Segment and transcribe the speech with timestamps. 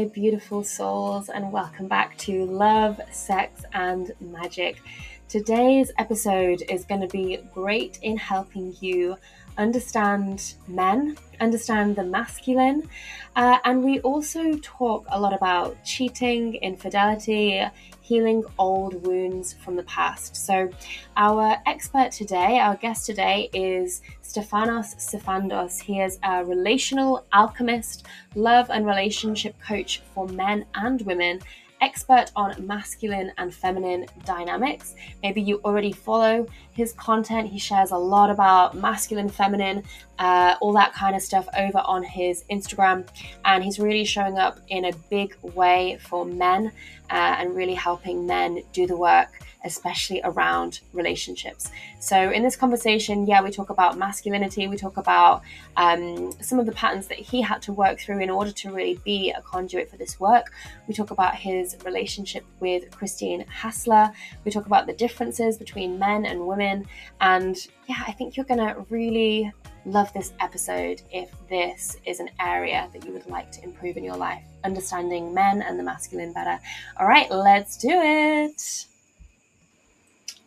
[0.00, 4.80] beautiful souls, and welcome back to Love, Sex, and Magic.
[5.28, 9.18] Today's episode is going to be great in helping you
[9.58, 12.88] understand men, understand the masculine,
[13.36, 17.62] uh, and we also talk a lot about cheating, infidelity,
[18.00, 20.36] healing old wounds from the past.
[20.36, 20.68] So,
[21.16, 25.80] our expert today, our guest today, is Stefanos Sifandos.
[25.80, 31.40] He is a relational alchemist, love and relationship coach for men and women
[31.82, 34.94] expert on masculine and feminine dynamics.
[35.22, 37.48] Maybe you already follow his content.
[37.48, 39.82] He shares a lot about masculine, feminine,
[40.18, 43.06] uh, all that kind of stuff over on his Instagram.
[43.44, 46.72] And he's really showing up in a big way for men
[47.10, 51.70] uh, and really helping men do the work especially around relationships.
[52.00, 55.42] So, in this conversation, yeah, we talk about masculinity, we talk about
[55.76, 58.98] um, some of the patterns that he had to work through in order to really
[59.04, 60.52] be a conduit for this work.
[60.88, 64.12] We talk about his relationship with Christine Hassler,
[64.44, 66.86] we talk about the differences between men and women,
[67.20, 69.52] and yeah, I think you're gonna really
[69.84, 74.04] love this episode if this is an area that you would like to improve in
[74.04, 76.58] your life, understanding men and the masculine better.
[76.98, 78.86] All right, let's do it.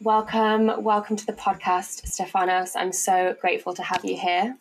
[0.01, 2.71] Welcome, welcome to the podcast, Stefanos.
[2.75, 4.57] I'm so grateful to have you here.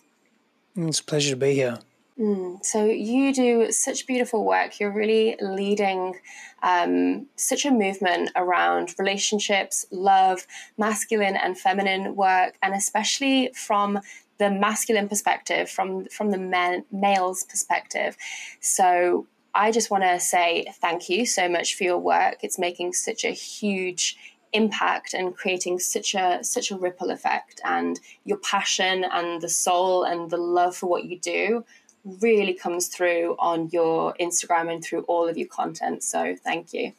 [0.77, 1.78] It's a pleasure to be here.
[2.19, 4.78] Mm, so you do such beautiful work.
[4.78, 6.14] You're really leading
[6.62, 10.47] um, such a movement around relationships, love,
[10.78, 13.98] masculine and feminine work, and especially from
[14.39, 18.17] the masculine perspective, from from the men, male's perspective.
[18.61, 22.39] So I just want to say thank you so much for your work.
[22.43, 24.17] It's making such a huge
[24.53, 30.05] impact and creating such a such a ripple effect and your passion and the soul
[30.05, 31.65] and the love for what you do
[32.05, 36.03] really comes through on your Instagram and through all of your content.
[36.03, 36.93] So thank you.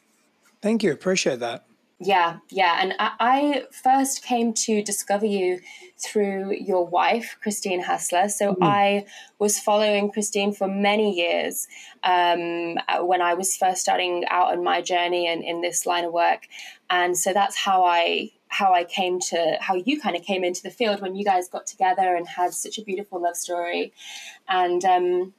[0.60, 0.92] Thank you.
[0.92, 1.64] Appreciate that.
[1.98, 2.78] Yeah, yeah.
[2.80, 5.60] And I, I first came to discover you
[5.98, 8.28] through your wife, Christine Hassler.
[8.28, 8.58] So mm.
[8.60, 9.06] I
[9.38, 11.66] was following Christine for many years
[12.04, 12.76] um,
[13.06, 16.46] when I was first starting out on my journey and in this line of work.
[16.90, 20.62] And so that's how I how I came to how you kind of came into
[20.62, 23.92] the field when you guys got together and had such a beautiful love story.
[24.48, 25.34] And um,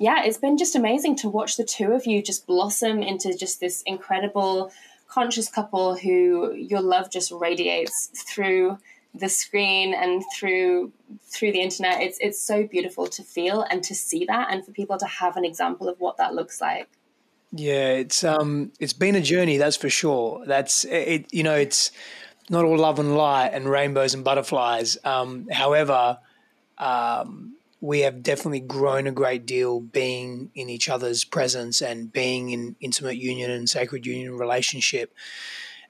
[0.00, 3.60] yeah, it's been just amazing to watch the two of you just blossom into just
[3.60, 4.72] this incredible
[5.10, 8.78] conscious couple who your love just radiates through
[9.14, 12.00] the screen and through through the internet.
[12.00, 15.36] It's it's so beautiful to feel and to see that and for people to have
[15.36, 16.88] an example of what that looks like.
[17.52, 20.44] Yeah it's um it's been a journey that's for sure.
[20.46, 21.90] That's it you know it's
[22.48, 24.96] not all love and light and rainbows and butterflies.
[25.04, 26.18] Um however
[26.78, 32.50] um we have definitely grown a great deal being in each other's presence and being
[32.50, 35.14] in intimate union and sacred union relationship.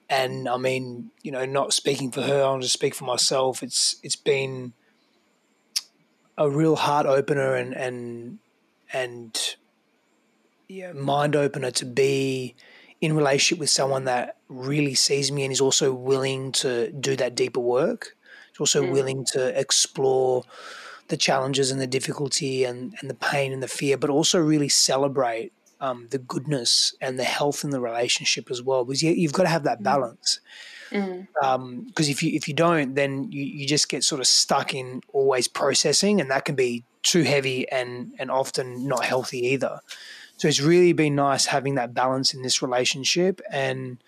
[0.09, 3.61] And I mean, you know, not speaking for her, I'll just speak for myself.
[3.61, 4.73] It's it's been
[6.37, 8.39] a real heart opener and and
[8.93, 9.55] and
[10.67, 12.55] yeah, mind opener to be
[13.01, 17.35] in relationship with someone that really sees me and is also willing to do that
[17.35, 18.15] deeper work.
[18.53, 18.91] Is also mm.
[18.91, 20.43] willing to explore
[21.11, 24.69] the challenges and the difficulty and, and the pain and the fear, but also really
[24.69, 28.83] celebrate um, the goodness and the health in the relationship as well.
[28.83, 29.83] Because you, have got to have that mm.
[29.83, 30.39] balance.
[30.89, 31.43] Because mm.
[31.43, 35.01] um, if you if you don't, then you, you just get sort of stuck in
[35.13, 39.79] always processing, and that can be too heavy and and often not healthy either.
[40.37, 44.03] So it's really been nice having that balance in this relationship and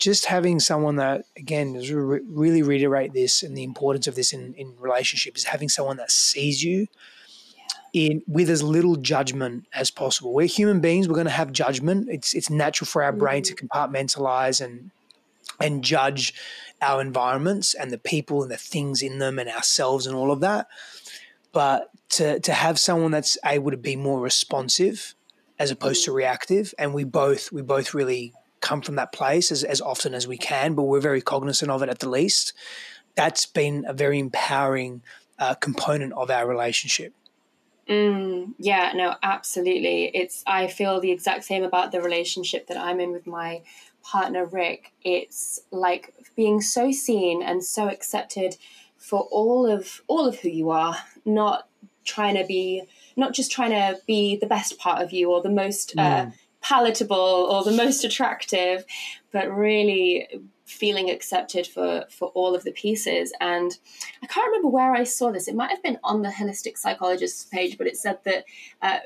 [0.00, 4.32] just having someone that again is re- really reiterate this and the importance of this
[4.32, 6.88] in in relationship is having someone that sees you
[7.92, 10.32] in with as little judgment as possible.
[10.32, 12.08] We're human beings; we're going to have judgment.
[12.10, 13.68] It's it's natural for our brain to mm.
[13.68, 14.90] compartmentalize and
[15.60, 16.34] and judge
[16.80, 20.40] our environments and the people and the things in them and ourselves and all of
[20.40, 20.68] that.
[21.52, 25.14] But to to have someone that's able to be more responsive
[25.58, 26.14] as opposed to mm.
[26.14, 30.28] reactive, and we both we both really come from that place as, as often as
[30.28, 32.52] we can, but we're very cognizant of it at the least.
[33.14, 35.02] That's been a very empowering
[35.38, 37.14] uh, component of our relationship.
[37.88, 40.10] Mm, yeah, no, absolutely.
[40.14, 43.62] It's I feel the exact same about the relationship that I'm in with my
[44.04, 44.92] partner Rick.
[45.02, 48.56] It's like being so seen and so accepted
[48.96, 51.66] for all of all of who you are, not
[52.04, 52.84] trying to be
[53.16, 56.32] not just trying to be the best part of you or the most uh, mm.
[56.62, 58.84] Palatable or the most attractive,
[59.32, 60.28] but really
[60.64, 63.32] feeling accepted for for all of the pieces.
[63.40, 63.76] And
[64.22, 65.48] I can't remember where I saw this.
[65.48, 68.44] It might have been on the holistic psychologist's page, but it said that.
[68.82, 68.98] Uh,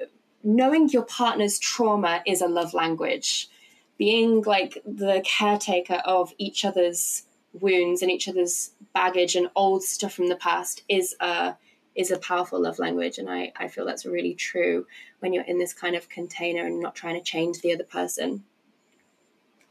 [0.46, 3.48] knowing your partner's trauma is a love language.
[3.96, 7.22] Being like the caretaker of each other's
[7.54, 11.54] wounds and each other's baggage and old stuff from the past is a
[11.94, 14.84] is a powerful love language and I, I feel that's really true
[15.24, 18.44] when you're in this kind of container and not trying to change the other person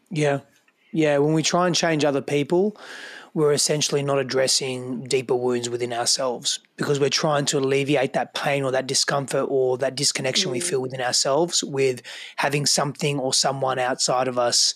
[0.10, 0.40] yeah
[0.92, 2.76] yeah when we try and change other people
[3.36, 8.64] we're essentially not addressing deeper wounds within ourselves because we're trying to alleviate that pain
[8.64, 10.54] or that discomfort or that disconnection mm.
[10.54, 12.02] we feel within ourselves with
[12.38, 14.74] having something or someone outside of us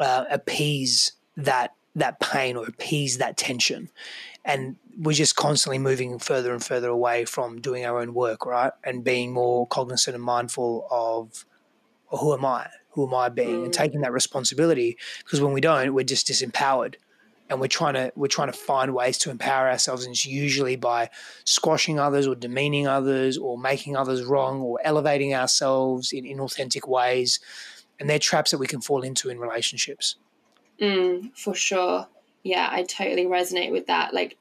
[0.00, 3.90] uh, appease that that pain or appease that tension.
[4.44, 8.72] And we're just constantly moving further and further away from doing our own work right?
[8.84, 11.44] And being more cognizant and mindful of
[12.10, 12.68] well, who am i?
[12.90, 13.64] Who am i being?
[13.64, 16.96] And taking that responsibility because when we don't we're just disempowered.
[17.48, 20.76] And we're trying to we're trying to find ways to empower ourselves and it's usually
[20.76, 21.10] by
[21.44, 27.40] squashing others or demeaning others or making others wrong or elevating ourselves in inauthentic ways.
[27.98, 30.14] And they're traps that we can fall into in relationships
[30.80, 32.06] mm, for sure
[32.42, 34.36] yeah i totally resonate with that like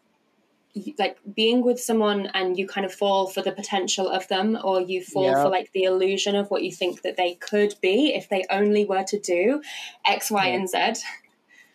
[1.00, 4.80] like being with someone and you kind of fall for the potential of them or
[4.80, 5.44] you fall yeah.
[5.44, 8.86] for like the illusion of what you think that they could be if they only
[8.86, 9.62] were to do
[10.06, 10.54] x y yeah.
[10.54, 11.04] and z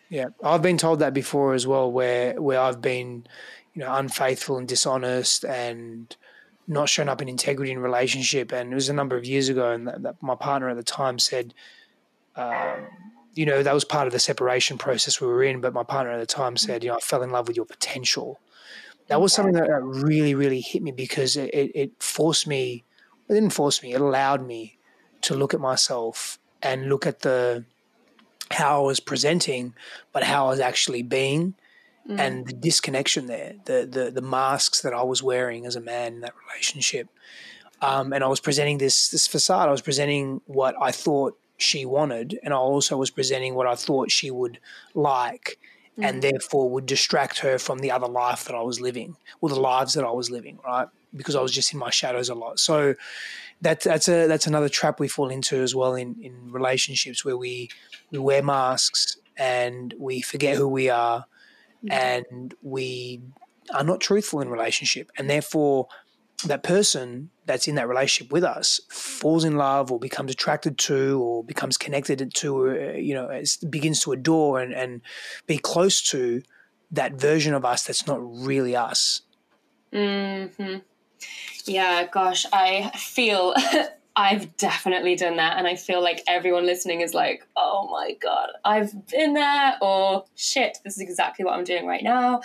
[0.09, 3.25] yeah, I've been told that before as well, where where I've been,
[3.73, 6.15] you know, unfaithful and dishonest and
[6.67, 8.51] not shown up in integrity in relationship.
[8.51, 10.83] And it was a number of years ago, and that, that my partner at the
[10.83, 11.53] time said,
[12.35, 12.87] um,
[13.35, 15.61] you know, that was part of the separation process we were in.
[15.61, 17.65] But my partner at the time said, you know, I fell in love with your
[17.65, 18.39] potential.
[19.07, 22.83] That was something that really, really hit me because it, it, forced me.
[23.29, 23.93] It didn't force me.
[23.93, 24.77] It allowed me
[25.21, 27.65] to look at myself and look at the
[28.51, 29.73] how I was presenting,
[30.11, 31.55] but how I was actually being,
[32.09, 32.19] mm.
[32.19, 36.13] and the disconnection there, the, the the masks that I was wearing as a man
[36.13, 37.09] in that relationship.
[37.81, 39.67] Um, and I was presenting this this facade.
[39.67, 43.75] I was presenting what I thought she wanted, and I also was presenting what I
[43.75, 44.59] thought she would
[44.93, 45.59] like,
[45.97, 46.05] mm.
[46.05, 49.59] and therefore would distract her from the other life that I was living, or the
[49.59, 50.87] lives that I was living, right?
[51.15, 52.59] Because I was just in my shadows a lot.
[52.59, 52.95] So
[53.61, 57.37] that, that's a that's another trap we fall into as well in in relationships where
[57.37, 57.69] we
[58.11, 61.25] we wear masks and we forget who we are
[61.89, 63.21] and we
[63.73, 65.87] are not truthful in relationship and therefore
[66.43, 71.21] that person that's in that relationship with us falls in love or becomes attracted to
[71.21, 75.01] or becomes connected to uh, you know begins to adore and, and
[75.47, 76.41] be close to
[76.91, 79.21] that version of us that's not really us
[79.93, 80.77] mm-hmm.
[81.65, 83.53] yeah gosh i feel
[84.17, 85.57] I've definitely done that.
[85.57, 90.23] And I feel like everyone listening is like, oh my God, I've been there, or
[90.35, 92.41] shit, this is exactly what I'm doing right now.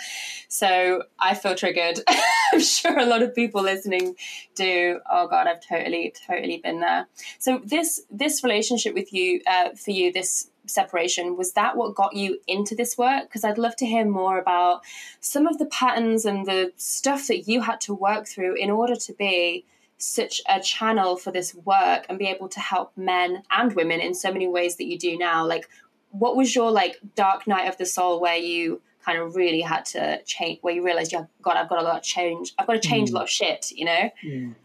[0.49, 1.99] So I feel triggered.
[2.53, 4.15] I'm sure a lot of people listening
[4.55, 4.99] do.
[5.09, 7.07] Oh God, I've totally, totally been there.
[7.39, 12.15] So this this relationship with you, uh, for you, this separation was that what got
[12.15, 14.81] you into this work because i'd love to hear more about
[15.19, 18.95] some of the patterns and the stuff that you had to work through in order
[18.95, 19.65] to be
[20.01, 24.13] such a channel for this work and be able to help men and women in
[24.13, 25.45] so many ways that you do now.
[25.45, 25.67] Like
[26.11, 29.85] what was your like dark night of the soul where you kind of really had
[29.85, 32.73] to change where you realized yeah god i've got a lot of change i've got
[32.73, 33.13] to change mm.
[33.13, 34.09] a lot of shit you know?
[34.23, 34.55] Mm.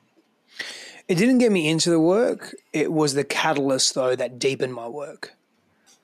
[1.08, 2.54] it didn't get me into the work.
[2.72, 5.34] It was the catalyst though that deepened my work.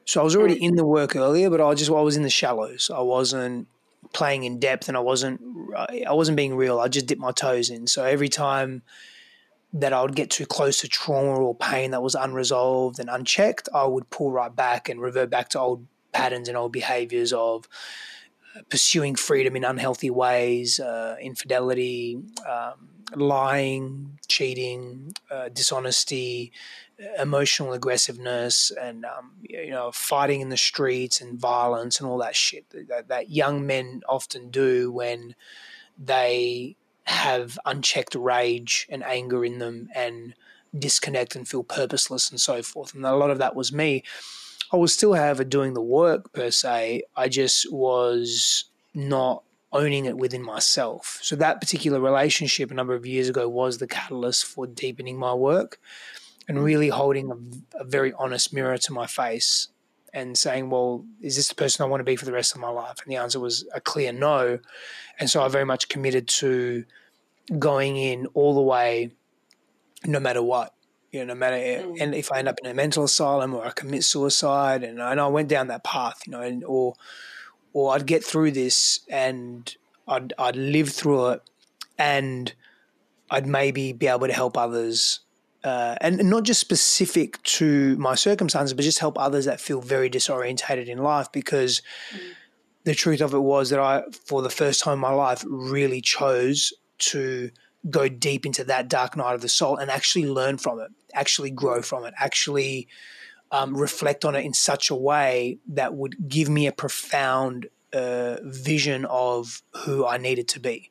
[0.04, 0.68] So i was already mm.
[0.68, 2.90] in the work earlier but i just i was in the shallows.
[2.95, 3.68] I wasn't
[4.12, 5.40] playing in depth and i wasn't
[5.76, 6.78] i wasn't being real.
[6.80, 7.87] I just dipped my toes in.
[7.87, 8.83] So every time
[9.73, 13.69] that I would get too close to trauma or pain that was unresolved and unchecked,
[13.75, 17.69] I would pull right back and revert back to old patterns and old behaviors of
[18.55, 26.52] uh, pursuing freedom in unhealthy ways, uh, infidelity, um, lying, cheating, uh, dishonesty,
[27.19, 32.37] emotional aggressiveness, and um, you know, fighting in the streets and violence and all that
[32.37, 35.35] shit that, that young men often do when
[35.99, 36.76] they
[37.12, 40.35] have unchecked rage and anger in them and
[40.76, 42.95] disconnect and feel purposeless and so forth.
[42.95, 44.02] And a lot of that was me.
[44.73, 47.02] I was still, however, doing the work per se.
[47.14, 48.64] I just was
[48.95, 49.42] not
[49.73, 51.19] owning it within myself.
[51.23, 55.35] So that particular relationship a number of years ago was the catalyst for deepening my
[55.35, 55.78] work
[56.49, 56.64] and mm.
[56.64, 59.69] really holding a, a very honest mirror to my face
[60.12, 62.61] and saying, well, is this the person I want to be for the rest of
[62.61, 62.97] my life?
[63.02, 64.59] And the answer was a clear no.
[65.19, 66.85] And so I very much committed to
[67.59, 69.12] going in all the way,
[70.06, 70.75] no matter what.
[71.11, 72.00] You know, no matter, mm.
[72.00, 75.12] and if I end up in a mental asylum or I commit suicide, and, I,
[75.12, 76.94] and I went down that path, you know, and, or
[77.75, 79.76] or I'd get through this and
[80.09, 81.50] I'd I'd live through it,
[81.99, 82.54] and
[83.30, 85.21] I'd maybe be able to help others
[85.64, 90.11] uh, and not just specific to my circumstances, but just help others that feel very
[90.11, 91.30] disorientated in life.
[91.30, 91.82] Because
[92.12, 92.21] mm.
[92.85, 96.00] the truth of it was that I, for the first time in my life, really
[96.00, 97.50] chose to
[97.90, 101.50] go deep into that dark night of the soul and actually learn from it, actually
[101.50, 102.88] grow from it, actually
[103.50, 108.37] um, reflect on it in such a way that would give me a profound uh,
[108.42, 110.90] vision of who I needed to be.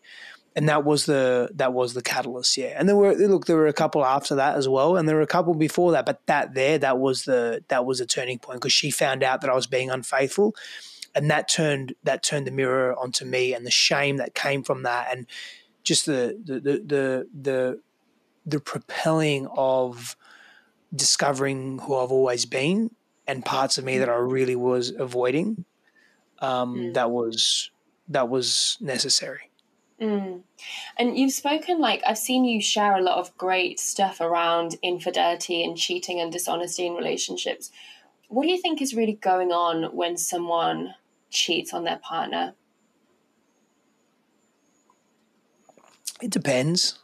[0.53, 2.75] And that was the that was the catalyst yeah.
[2.77, 5.21] And there were look there were a couple after that as well and there were
[5.21, 8.59] a couple before that but that there that was the that was a turning point
[8.59, 10.53] because she found out that I was being unfaithful
[11.15, 14.83] and that turned that turned the mirror onto me and the shame that came from
[14.83, 15.25] that and
[15.83, 17.79] just the the the the the,
[18.45, 20.15] the propelling of
[20.95, 22.91] discovering who I've always been
[23.27, 25.65] and parts of me that I really was avoiding
[26.39, 26.93] um, mm.
[26.93, 27.71] that was
[28.09, 29.51] that was necessary
[30.01, 30.41] Mm.
[30.97, 35.63] And you've spoken like I've seen you share a lot of great stuff around infidelity
[35.63, 37.71] and cheating and dishonesty in relationships.
[38.27, 40.95] What do you think is really going on when someone
[41.29, 42.55] cheats on their partner?
[46.21, 46.99] It depends.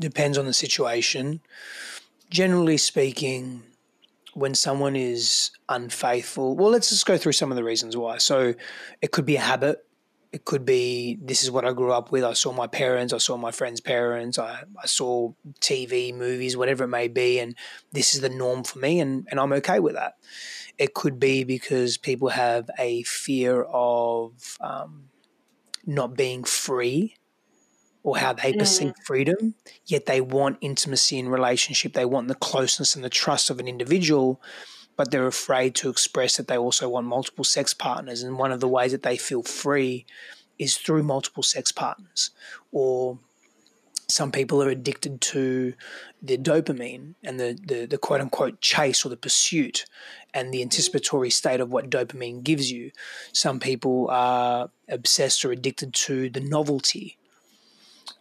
[0.00, 1.40] Depends on the situation.
[2.30, 3.62] Generally speaking,
[4.34, 8.18] when someone is unfaithful, well, let's just go through some of the reasons why.
[8.18, 8.54] So
[9.00, 9.84] it could be a habit
[10.32, 12.22] it could be this is what I grew up with.
[12.22, 16.84] I saw my parents, I saw my friends' parents, I, I saw TV, movies, whatever
[16.84, 17.54] it may be, and
[17.92, 20.16] this is the norm for me, and, and I'm okay with that.
[20.76, 25.08] It could be because people have a fear of um,
[25.86, 27.16] not being free
[28.08, 29.04] or how they perceive mm.
[29.04, 29.54] freedom,
[29.86, 31.92] yet they want intimacy in relationship.
[31.92, 34.40] They want the closeness and the trust of an individual
[34.98, 38.24] but they're afraid to express that they also want multiple sex partners.
[38.24, 40.04] And one of the ways that they feel free
[40.58, 42.30] is through multiple sex partners.
[42.72, 43.20] Or
[44.08, 45.74] some people are addicted to
[46.22, 49.84] the dopamine and the, the, the quote unquote chase or the pursuit
[50.34, 52.90] and the anticipatory state of what dopamine gives you.
[53.32, 57.17] Some people are obsessed or addicted to the novelty.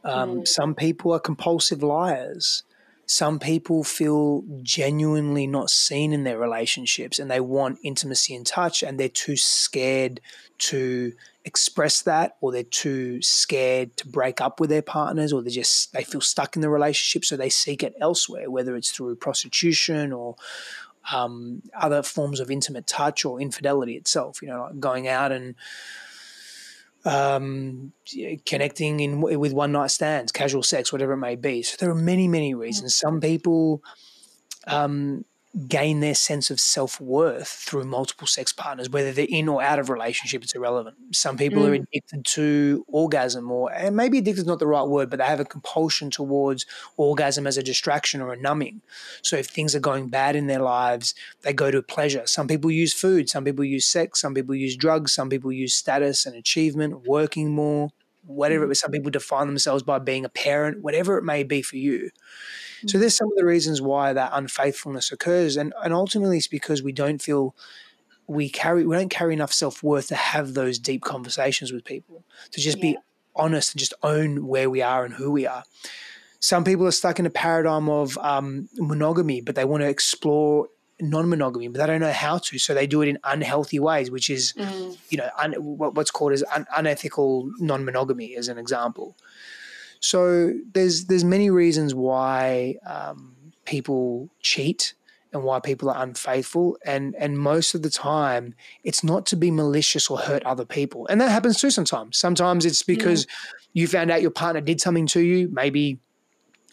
[0.03, 0.48] Um, mm.
[0.48, 2.63] Some people are compulsive liars
[3.10, 8.84] some people feel genuinely not seen in their relationships and they want intimacy and touch
[8.84, 10.20] and they're too scared
[10.58, 11.13] to
[11.46, 15.94] express that or they're too scared to break up with their partners or they just
[15.94, 20.12] they feel stuck in the relationship so they seek it elsewhere whether it's through prostitution
[20.12, 20.36] or
[21.13, 25.56] um, other forms of intimate touch or infidelity itself you know like going out and
[27.06, 27.94] um,
[28.46, 31.63] connecting in with one night stands, casual sex, whatever it may be.
[31.63, 32.96] So there are many, many reasons.
[32.96, 33.82] Some people
[34.68, 35.25] um,
[35.68, 39.80] gain their sense of self worth through multiple sex partners, whether they're in or out
[39.80, 40.96] of relationship, it's irrelevant.
[41.12, 41.70] Some people mm.
[41.70, 45.26] are addicted to orgasm, or and maybe addicted is not the right word, but they
[45.26, 46.66] have a compulsion towards
[46.98, 48.82] orgasm as a distraction or a numbing.
[49.24, 52.28] So if things are going bad in their lives, they go to pleasure.
[52.28, 55.74] Some people use food, some people use sex, some people use drugs, some people use
[55.74, 57.90] status and achievement, working more,
[58.27, 58.63] whatever.
[58.63, 58.79] it was.
[58.79, 62.12] Some people define themselves by being a parent, whatever it may be for you.
[62.86, 66.84] So there's some of the reasons why that unfaithfulness occurs, and and ultimately it's because
[66.84, 67.55] we don't feel
[68.27, 72.24] we carry we don't carry enough self worth to have those deep conversations with people
[72.51, 72.81] to just yeah.
[72.93, 72.98] be
[73.36, 75.63] honest and just own where we are and who we are.
[76.39, 80.67] Some people are stuck in a paradigm of um, monogamy, but they want to explore
[81.00, 84.30] non-monogamy, but they don't know how to, so they do it in unhealthy ways, which
[84.30, 84.98] is, mm.
[85.10, 89.16] you know, un, what's called as un, unethical non-monogamy, as an example.
[90.00, 93.36] So there's there's many reasons why um,
[93.66, 94.94] people cheat
[95.34, 99.51] and why people are unfaithful and and most of the time it's not to be
[99.51, 103.82] malicious or hurt other people and that happens too sometimes sometimes it's because yeah.
[103.82, 106.00] you found out your partner did something to you maybe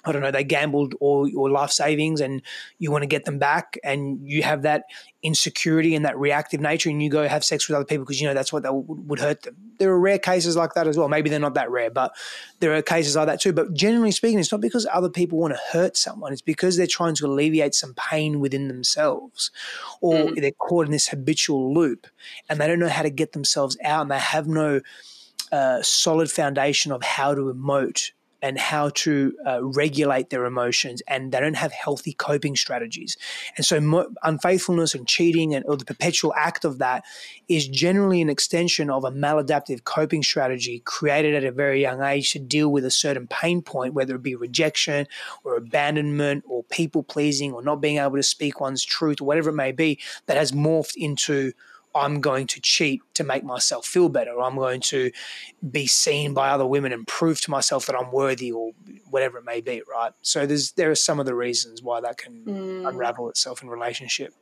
[0.04, 2.42] I don't know, they gambled all your life savings and
[2.78, 4.84] you want to get them back and you have that
[5.22, 8.28] insecurity and that reactive nature and you go have sex with other people because you
[8.28, 9.56] know that's what that would, would hurt them.
[9.78, 11.08] There are rare cases like that as well.
[11.08, 12.14] Maybe they're not that rare, but
[12.60, 13.52] there are cases like that too.
[13.52, 16.32] But generally speaking, it's not because other people want to hurt someone.
[16.32, 19.50] It's because they're trying to alleviate some pain within themselves
[20.00, 20.40] or mm.
[20.40, 22.06] they're caught in this habitual loop
[22.48, 24.80] and they don't know how to get themselves out and they have no
[25.52, 28.10] uh, solid foundation of how to emote
[28.44, 33.16] and how to uh, regulate their emotions, and they don't have healthy coping strategies.
[33.56, 37.06] And so, mo- unfaithfulness and cheating, and or the perpetual act of that,
[37.48, 42.32] is generally an extension of a maladaptive coping strategy created at a very young age
[42.32, 45.06] to deal with a certain pain point, whether it be rejection
[45.42, 49.48] or abandonment or people pleasing or not being able to speak one's truth or whatever
[49.48, 51.54] it may be, that has morphed into
[51.94, 55.10] I'm going to cheat to make myself feel better, I'm going to
[55.70, 58.72] be seen by other women and prove to myself that I'm worthy, or
[59.10, 60.12] whatever it may be, right?
[60.22, 62.88] So there's there are some of the reasons why that can Mm.
[62.88, 64.34] unravel itself in relationship.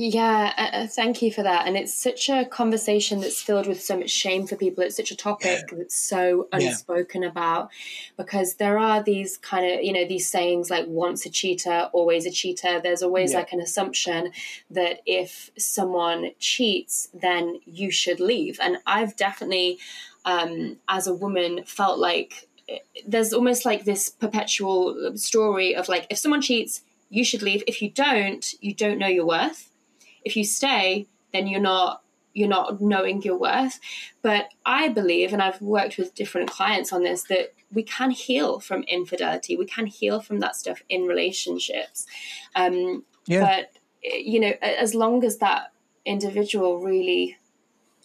[0.00, 1.66] Yeah, uh, uh, thank you for that.
[1.66, 4.84] And it's such a conversation that's filled with so much shame for people.
[4.84, 6.58] It's such a topic that's so Yeah.
[6.68, 7.70] unspoken about
[8.16, 12.26] because there are these kind of, you know, these sayings like once a cheater, always
[12.26, 12.78] a cheater.
[12.80, 13.38] There's always Yeah.
[13.38, 14.30] like an assumption
[14.70, 18.60] that if someone cheats, then you should leave.
[18.62, 19.80] And I've definitely,
[20.24, 26.06] um, as a woman, felt like eh, there's almost like this perpetual story of like,
[26.08, 27.64] if someone cheats, you should leave.
[27.66, 29.64] If you don't, you don't know your worth
[30.24, 32.02] if you stay then you're not
[32.34, 33.80] you're not knowing your worth.
[34.22, 38.60] But i believe and i've worked with different clients on this that we can heal
[38.60, 39.54] from infidelity.
[39.56, 42.06] We can heal from that stuff in relationships.
[42.54, 43.40] Um, Yeah.
[43.40, 43.72] but
[44.02, 45.72] you know as long as that
[46.04, 47.36] individual really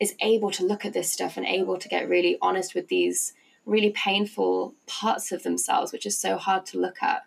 [0.01, 3.33] is able to look at this stuff and able to get really honest with these
[3.65, 7.21] really painful parts of themselves which is so hard to look at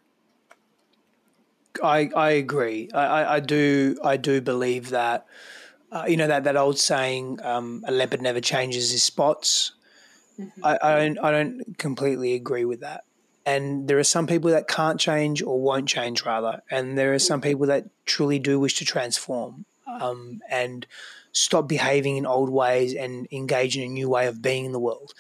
[1.83, 2.91] I, I agree.
[2.93, 5.27] I, I, I do I do believe that
[5.93, 9.73] uh, you know that, that old saying um, a leopard never changes his spots.
[10.63, 13.05] I, I don't I don't completely agree with that.
[13.45, 17.19] And there are some people that can't change or won't change rather, and there are
[17.19, 20.87] some people that truly do wish to transform um, and
[21.33, 24.81] stop behaving in old ways and engage in a new way of being in the
[24.81, 25.15] world.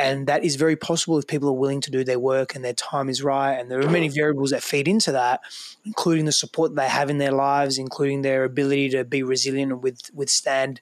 [0.00, 2.72] And that is very possible if people are willing to do their work and their
[2.72, 3.52] time is right.
[3.52, 5.40] And there are many variables that feed into that,
[5.84, 9.82] including the support they have in their lives, including their ability to be resilient and
[9.82, 10.80] with, withstand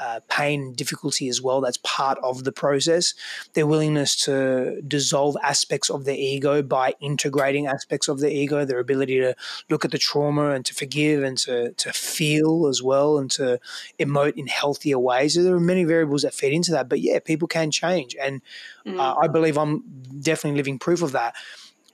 [0.00, 1.60] uh, pain and difficulty as well.
[1.60, 3.14] That's part of the process.
[3.54, 8.78] Their willingness to dissolve aspects of their ego by integrating aspects of their ego, their
[8.78, 9.34] ability to
[9.70, 13.58] look at the trauma and to forgive and to, to feel as well and to
[13.98, 15.34] emote in healthier ways.
[15.34, 16.88] So there are many variables that feed into that.
[16.88, 18.14] But yeah, people can change.
[18.20, 18.42] And
[18.86, 19.82] uh, I believe I'm
[20.20, 21.34] definitely living proof of that.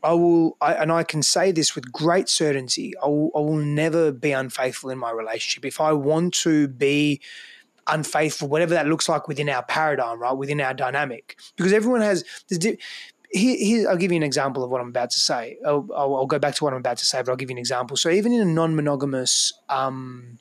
[0.02, 2.92] I will, I, and I can say this with great certainty.
[3.02, 5.64] I will, I will never be unfaithful in my relationship.
[5.64, 7.20] If I want to be
[7.86, 12.24] unfaithful, whatever that looks like within our paradigm, right, within our dynamic, because everyone has.
[13.34, 15.56] Here, here, I'll give you an example of what I'm about to say.
[15.66, 17.54] I'll, I'll, I'll go back to what I'm about to say, but I'll give you
[17.54, 17.96] an example.
[17.96, 20.38] So even in a non-monogamous, um,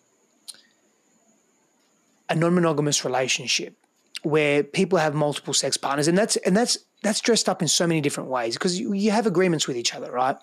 [2.30, 3.78] a non-monogamous relationship
[4.24, 7.88] where people have multiple sex partners, and that's and that's that's dressed up in so
[7.88, 10.36] many different ways because you, you have agreements with each other, right?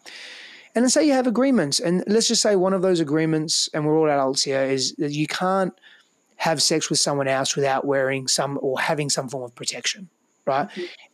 [0.74, 3.86] And let's say you have agreements, and let's just say one of those agreements, and
[3.86, 5.72] we're all adults here, is that you can't
[6.38, 10.08] have sex with someone else without wearing some or having some form of protection,
[10.46, 10.68] right?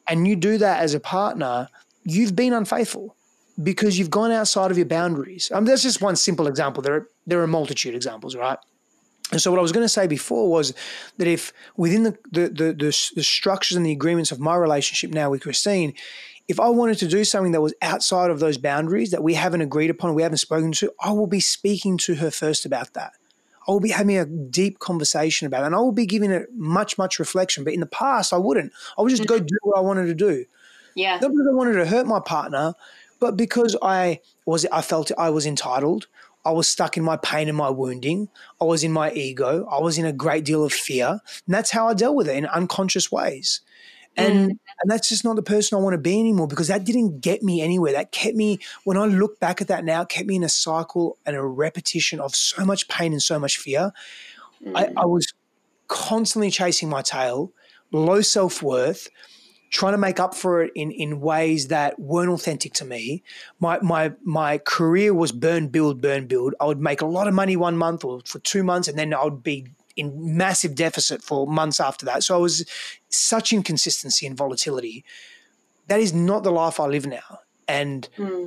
[0.07, 1.69] And you do that as a partner,
[2.05, 3.17] you've been unfaithful
[3.63, 5.51] because you've gone outside of your boundaries.
[5.53, 6.83] Um, that's just one simple example.
[6.83, 8.59] There are there are a multitude of examples, right?
[9.33, 10.75] And so what I was going to say before was
[11.17, 15.11] that if within the the, the the the structures and the agreements of my relationship
[15.11, 15.95] now with Christine,
[16.49, 19.63] if I wanted to do something that was outside of those boundaries that we haven't
[19.63, 23.13] agreed upon, we haven't spoken to, I will be speaking to her first about that.
[23.67, 26.49] I will be having a deep conversation about it, and I will be giving it
[26.55, 27.65] much, much reflection.
[27.65, 28.73] But in the past, I wouldn't.
[28.99, 29.47] I would just go mm-hmm.
[29.47, 30.45] do what I wanted to do.
[30.95, 32.75] yeah Not because I wanted to hurt my partner,
[33.21, 36.07] but because I was I felt I was entitled.
[36.45, 38.29] I was stuck in my pain and my wounding.
[38.61, 39.67] I was in my ego.
[39.71, 41.21] I was in a great deal of fear.
[41.47, 43.63] And that's how I dealt with it in unconscious ways.
[44.17, 44.59] And mm.
[44.83, 47.43] and that's just not the person I want to be anymore because that didn't get
[47.43, 47.93] me anywhere.
[47.93, 50.49] That kept me when I look back at that now, it kept me in a
[50.49, 53.93] cycle and a repetition of so much pain and so much fear.
[54.75, 54.93] I, mm.
[54.97, 55.33] I was
[55.89, 57.53] constantly chasing my tail,
[57.93, 59.09] low self worth,
[59.71, 63.23] trying to make up for it in, in ways that weren't authentic to me.
[63.59, 66.55] My, my, my career was burn, build, burn, build.
[66.61, 69.13] I would make a lot of money one month or for two months, and then
[69.13, 72.23] I would be in massive deficit for months after that.
[72.23, 72.65] So I was
[73.09, 75.05] such inconsistency and volatility.
[75.89, 77.41] That is not the life I live now.
[77.69, 78.47] And hmm.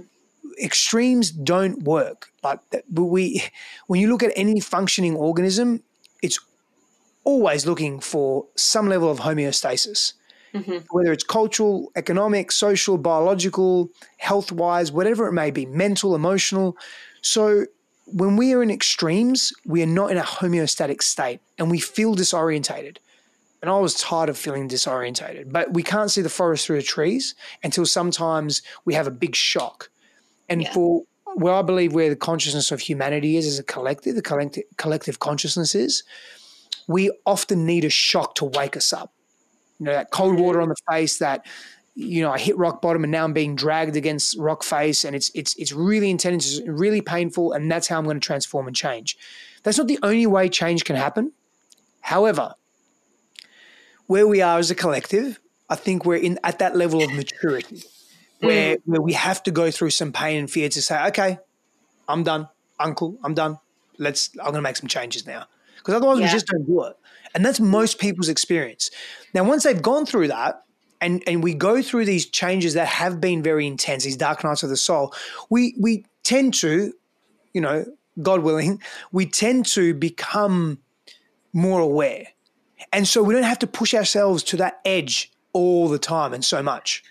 [0.62, 2.31] extremes don't work.
[2.43, 3.43] Like that- but we,
[3.88, 5.83] when you look at any functioning organism,
[6.21, 6.39] it's
[7.23, 10.13] always looking for some level of homeostasis,
[10.53, 10.77] mm-hmm.
[10.91, 16.77] whether it's cultural, economic, social, biological, health wise, whatever it may be, mental, emotional.
[17.21, 17.65] So
[18.07, 22.15] when we are in extremes, we are not in a homeostatic state and we feel
[22.15, 22.97] disorientated.
[23.61, 26.83] And I was tired of feeling disorientated, but we can't see the forest through the
[26.83, 29.89] trees until sometimes we have a big shock.
[30.47, 30.73] And Yeah.
[30.73, 31.03] for
[31.35, 35.19] where I believe where the consciousness of humanity is as a collective, the collective, collective
[35.19, 36.03] consciousness is,
[36.87, 39.11] we often need a shock to wake us up.
[39.79, 40.43] You know, that cold mm-hmm.
[40.43, 41.45] water on the face, that
[41.99, 45.15] you know, I hit rock bottom and now I'm being dragged against rock face, and
[45.15, 48.67] it's it's it's really intense, it's really painful, and that's how I'm going to transform
[48.67, 49.17] and change.
[49.63, 51.31] That's not the only way change can happen.
[52.01, 52.53] However,
[54.05, 55.39] where we are as a collective,
[55.71, 57.81] I think we're in at that level of maturity
[58.41, 58.81] where, mm.
[58.86, 61.39] where we have to go through some pain and fear to say, okay,
[62.07, 62.47] I'm done,
[62.79, 63.57] uncle, I'm done.
[63.97, 65.45] Let's, I'm going to make some changes now.
[65.77, 66.27] Because otherwise, yeah.
[66.27, 66.95] we just don't do it.
[67.33, 68.91] And that's most people's experience.
[69.33, 70.62] Now, once they've gone through that,
[71.01, 74.63] and, and we go through these changes that have been very intense, these dark nights
[74.63, 75.13] of the soul,
[75.49, 76.93] we, we tend to,
[77.53, 77.86] you know,
[78.21, 78.81] God willing,
[79.12, 80.79] we tend to become
[81.53, 82.27] more aware.
[82.93, 86.45] And so we don't have to push ourselves to that edge all the time and
[86.45, 87.03] so much.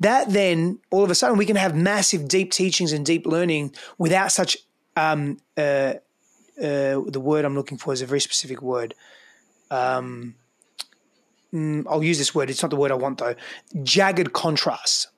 [0.00, 3.74] That then, all of a sudden, we can have massive, deep teachings and deep learning
[3.96, 4.56] without such.
[4.96, 5.94] Um, uh,
[6.60, 8.94] uh, the word I'm looking for is a very specific word.
[9.70, 10.34] Um,
[11.52, 12.50] mm, I'll use this word.
[12.50, 13.34] It's not the word I want though.
[13.82, 15.08] Jagged contrasts,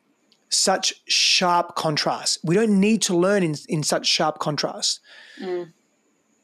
[0.48, 2.38] such sharp contrasts.
[2.42, 5.00] We don't need to learn in, in such sharp contrasts.
[5.40, 5.72] Mm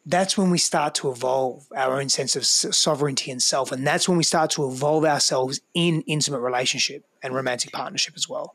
[0.06, 3.72] that's when we start to evolve our own sense of sovereignty and self.
[3.72, 8.28] And that's when we start to evolve ourselves in intimate relationship and romantic partnership as
[8.28, 8.54] well.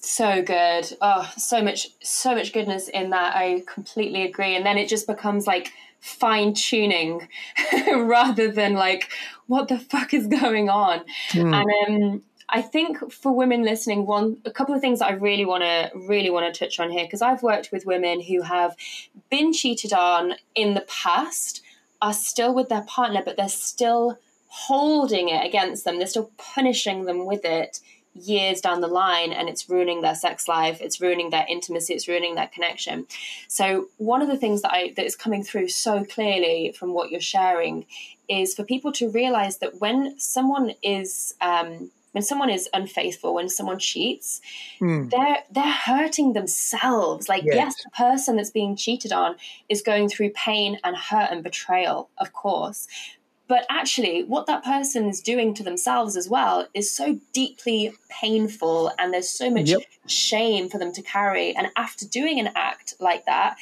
[0.00, 0.96] So good.
[1.02, 3.36] Oh, so much, so much goodness in that.
[3.36, 4.56] I completely agree.
[4.56, 7.28] And then it just becomes like fine tuning
[7.92, 9.10] rather than like,
[9.48, 11.04] what the fuck is going on?
[11.32, 11.66] Mm.
[11.88, 15.44] And um, I think for women listening, one a couple of things that I really
[15.44, 18.76] want to really want to touch on here because I've worked with women who have
[19.28, 21.62] been cheated on in the past,
[22.00, 25.98] are still with their partner, but they're still holding it against them.
[25.98, 27.80] They're still punishing them with it
[28.14, 32.08] years down the line and it's ruining their sex life it's ruining their intimacy it's
[32.08, 33.06] ruining their connection
[33.46, 37.10] so one of the things that i that is coming through so clearly from what
[37.10, 37.86] you're sharing
[38.28, 43.48] is for people to realize that when someone is um, when someone is unfaithful, when
[43.48, 44.40] someone cheats,
[44.80, 45.10] mm.
[45.10, 47.28] they're they're hurting themselves.
[47.28, 47.54] Like yes.
[47.54, 49.36] yes, the person that's being cheated on
[49.68, 52.86] is going through pain and hurt and betrayal, of course.
[53.46, 58.92] But actually, what that person is doing to themselves as well is so deeply painful,
[58.98, 59.80] and there's so much yep.
[60.06, 61.56] shame for them to carry.
[61.56, 63.56] And after doing an act like that,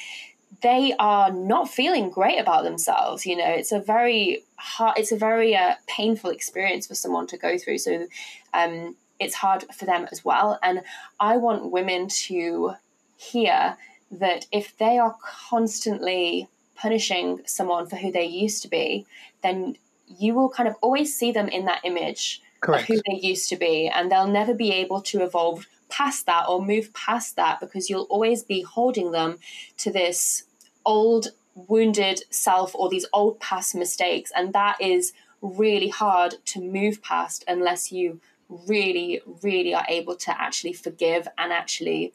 [0.61, 3.25] they are not feeling great about themselves.
[3.25, 7.37] You know, it's a very hard, it's a very uh, painful experience for someone to
[7.37, 7.77] go through.
[7.79, 8.07] So
[8.53, 10.59] um, it's hard for them as well.
[10.63, 10.81] And
[11.19, 12.73] I want women to
[13.17, 13.77] hear
[14.11, 19.05] that if they are constantly punishing someone for who they used to be,
[19.43, 22.83] then you will kind of always see them in that image Correct.
[22.83, 26.47] of who they used to be, and they'll never be able to evolve past that
[26.47, 29.37] or move past that because you'll always be holding them
[29.77, 30.43] to this
[30.87, 34.31] old wounded self or these old past mistakes.
[34.35, 38.19] And that is really hard to move past unless you
[38.49, 42.13] really really are able to actually forgive and actually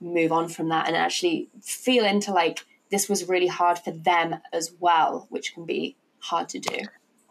[0.00, 4.36] move on from that and actually feel into like this was really hard for them
[4.52, 6.76] as well which can be hard to do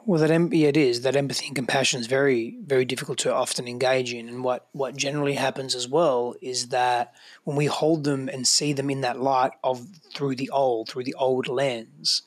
[0.09, 3.31] well, that em- yeah, it is that empathy and compassion is very, very difficult to
[3.31, 4.27] often engage in.
[4.27, 8.73] And what what generally happens as well is that when we hold them and see
[8.73, 12.23] them in that light of through the old, through the old lens,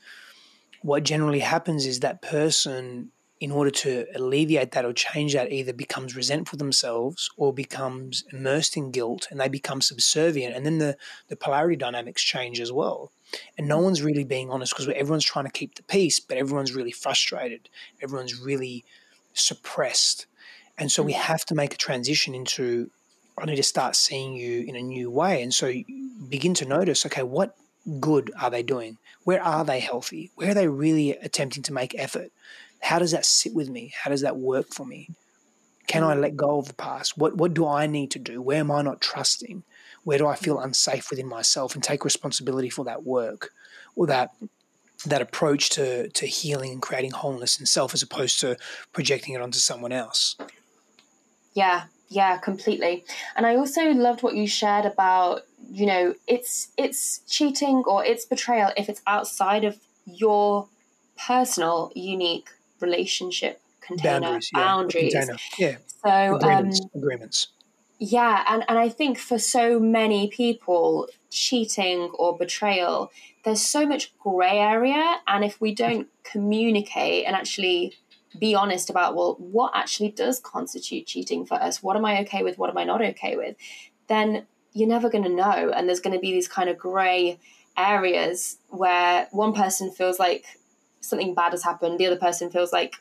[0.83, 3.11] what generally happens is that person
[3.43, 8.77] in order to alleviate that or change that, either becomes resentful themselves or becomes immersed
[8.77, 10.55] in guilt and they become subservient.
[10.55, 13.11] And then the, the polarity dynamics change as well.
[13.59, 16.73] And no one's really being honest because everyone's trying to keep the peace, but everyone's
[16.73, 17.69] really frustrated.
[18.01, 18.85] Everyone's really
[19.35, 20.27] suppressed.
[20.79, 21.17] And so we mm.
[21.17, 22.93] have to make a transition into
[23.37, 25.43] I need to start seeing you in a new way.
[25.43, 25.73] And so
[26.29, 27.57] begin to notice okay, what
[27.99, 28.99] good are they doing?
[29.25, 30.31] Where are they healthy?
[30.37, 32.31] Where are they really attempting to make effort?
[32.83, 33.93] How does that sit with me?
[34.03, 35.09] How does that work for me?
[35.87, 36.21] Can I mm.
[36.21, 37.17] let go of the past?
[37.17, 38.43] What what do I need to do?
[38.43, 39.63] Where am I not trusting?
[40.05, 40.65] Where do I feel mm.
[40.65, 43.51] unsafe within myself and take responsibility for that work
[43.95, 44.31] or that
[45.07, 48.57] that approach to to healing and creating wholeness in self as opposed to
[48.93, 50.37] projecting it onto someone else?
[51.55, 53.05] Yeah, yeah, completely.
[53.37, 58.25] And I also loved what you shared about, you know, it's it's cheating or it's
[58.25, 60.69] betrayal if it's outside of your
[61.17, 62.49] personal unique
[62.83, 64.51] relationship container boundaries.
[64.55, 65.13] Yeah, boundaries.
[65.13, 65.39] Container.
[65.59, 65.77] yeah.
[66.05, 66.81] So agreements.
[66.81, 67.49] Um, agreements.
[67.99, 73.13] Yeah, and, and I think for so many people, cheating or betrayal,
[73.45, 75.21] there's so much grey area.
[75.29, 77.95] And if we don't communicate and actually
[78.39, 81.83] be honest about, well, what actually does constitute cheating for us?
[81.83, 82.59] What am I okay with?
[82.59, 83.57] What am I not okay with?
[84.09, 85.71] Then you're never going to know.
[85.71, 87.39] And there's going to be these kind of grey
[87.77, 90.45] areas where one person feels like
[91.03, 92.97] something bad has happened, the other person feels like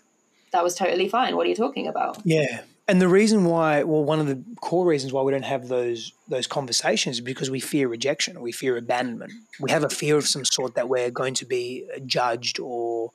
[0.51, 1.35] that was totally fine.
[1.37, 2.17] What are you talking about?
[2.25, 2.61] Yeah.
[2.87, 6.11] And the reason why, well, one of the core reasons why we don't have those
[6.27, 9.31] those conversations is because we fear rejection we fear abandonment.
[9.59, 13.11] We have a fear of some sort that we're going to be judged or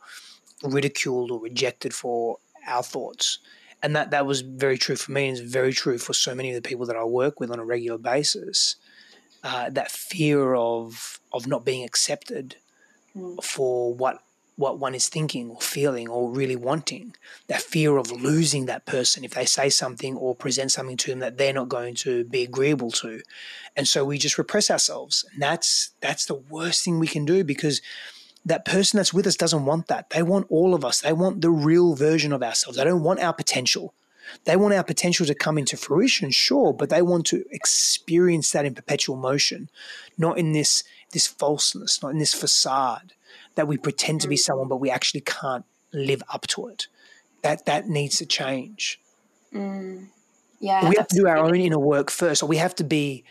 [0.62, 3.38] ridiculed or rejected for our thoughts.
[3.82, 6.48] and that that was very true for me and it's very true for so many
[6.50, 8.76] of the people that I work with on a regular basis.
[9.44, 12.56] Uh, that fear of of not being accepted
[13.14, 13.42] mm.
[13.44, 14.22] for what
[14.56, 17.14] what one is thinking or feeling or really wanting.
[17.46, 21.20] That fear of losing that person if they say something or present something to them
[21.20, 23.20] that they're not going to be agreeable to.
[23.76, 25.24] And so we just repress ourselves.
[25.32, 27.82] And that's that's the worst thing we can do because
[28.46, 30.10] that person that's with us doesn't want that.
[30.10, 31.00] They want all of us.
[31.00, 32.78] They want the real version of ourselves.
[32.78, 33.92] They don't want our potential.
[34.44, 38.64] They want our potential to come into fruition, sure, but they want to experience that
[38.64, 39.68] in perpetual motion,
[40.16, 43.12] not in this this falseness, not in this facade
[43.56, 46.86] that we pretend to be someone but we actually can't live up to it.
[47.42, 49.00] That that needs to change.
[49.52, 50.08] Mm.
[50.60, 53.24] Yeah, we have to do our own inner work first, or we have to be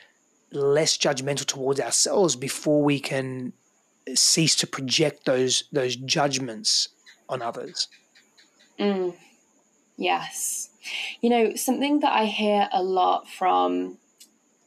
[0.52, 3.54] less judgmental towards ourselves before we can
[4.14, 6.90] cease to project those those judgments
[7.28, 7.88] on others.
[8.80, 9.16] Mm.
[9.98, 10.70] Yes.
[11.22, 13.98] You know, something that I hear a lot from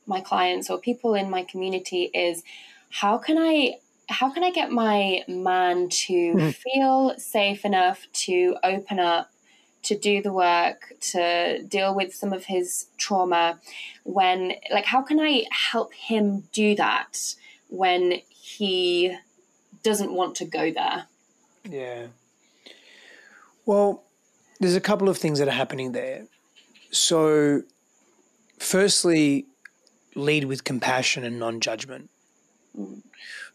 [0.06, 2.42] my clients or people in my community is
[2.90, 3.74] how can I
[4.08, 6.54] how can I get my man to mm.
[6.54, 9.30] feel safe enough to open up,
[9.82, 13.60] to do the work, to deal with some of his trauma
[14.04, 17.34] when like how can I help him do that
[17.68, 19.14] when he
[19.82, 21.06] doesn't want to go there?
[21.68, 22.06] Yeah.
[23.66, 24.04] Well,
[24.60, 26.26] there's a couple of things that are happening there.
[26.90, 27.62] So,
[28.58, 29.46] firstly,
[30.14, 32.10] lead with compassion and non judgment.
[32.78, 33.02] Mm.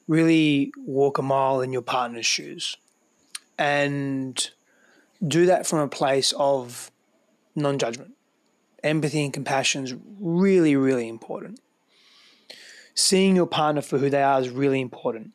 [0.08, 2.76] Really walk a mile in your partner's shoes
[3.58, 4.50] and
[5.26, 6.92] do that from a place of
[7.56, 8.12] non judgment.
[8.84, 11.62] Empathy and compassion is really, really important.
[12.96, 15.32] Seeing your partner for who they are is really important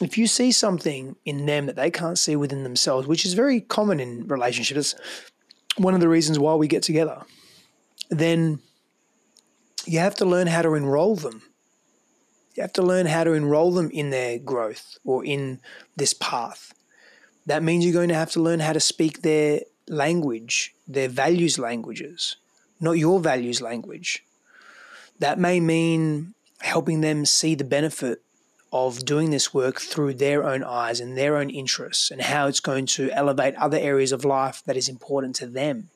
[0.00, 3.60] if you see something in them that they can't see within themselves, which is very
[3.60, 4.94] common in relationships,
[5.76, 7.22] one of the reasons why we get together,
[8.10, 8.58] then
[9.86, 11.42] you have to learn how to enroll them.
[12.54, 15.60] You have to learn how to enroll them in their growth or in
[15.96, 16.72] this path.
[17.46, 21.58] That means you're going to have to learn how to speak their language, their values
[21.58, 22.36] languages,
[22.80, 24.24] not your values language.
[25.18, 28.22] That may mean helping them see the benefit
[28.72, 32.60] of doing this work through their own eyes and their own interests and how it's
[32.60, 35.90] going to elevate other areas of life that is important to them.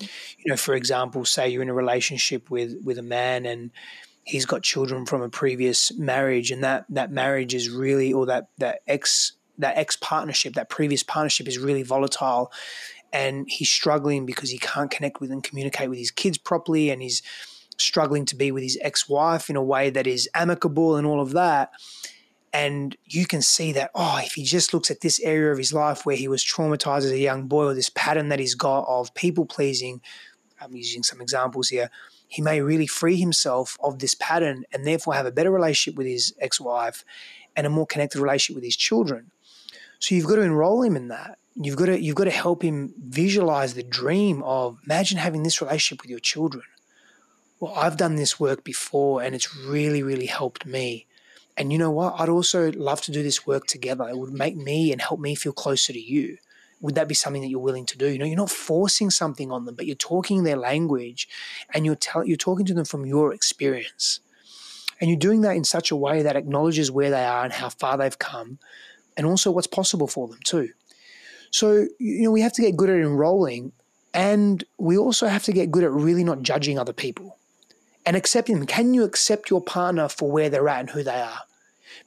[0.00, 3.70] You know, for example, say you're in a relationship with with a man and
[4.28, 8.48] he's got children from a previous marriage and that that marriage is really or that
[8.58, 12.52] that ex that ex partnership, that previous partnership is really volatile
[13.12, 17.00] and he's struggling because he can't connect with and communicate with his kids properly and
[17.02, 17.22] he's
[17.78, 21.20] struggling to be with his ex wife in a way that is amicable and all
[21.20, 21.70] of that.
[22.52, 25.72] And you can see that, oh, if he just looks at this area of his
[25.72, 28.86] life where he was traumatized as a young boy or this pattern that he's got
[28.88, 30.00] of people pleasing,
[30.60, 31.90] I'm using some examples here,
[32.28, 36.06] he may really free himself of this pattern and therefore have a better relationship with
[36.06, 37.04] his ex wife
[37.56, 39.30] and a more connected relationship with his children.
[39.98, 41.38] So you've got to enroll him in that.
[41.56, 45.60] You've got to you've got to help him visualize the dream of imagine having this
[45.60, 46.62] relationship with your children
[47.60, 51.06] well, I've done this work before and it's really, really helped me.
[51.56, 52.14] And you know what?
[52.18, 54.08] I'd also love to do this work together.
[54.08, 56.38] It would make me and help me feel closer to you.
[56.80, 58.08] Would that be something that you're willing to do?
[58.08, 61.28] You know, you're not forcing something on them, but you're talking their language
[61.74, 64.20] and you're tell, you're talking to them from your experience.
[65.00, 67.68] And you're doing that in such a way that acknowledges where they are and how
[67.68, 68.58] far they've come
[69.16, 70.70] and also what's possible for them too.
[71.50, 73.72] So, you know, we have to get good at enrolling
[74.14, 77.38] and we also have to get good at really not judging other people
[78.06, 78.66] and accepting them.
[78.66, 81.40] Can you accept your partner for where they're at and who they are?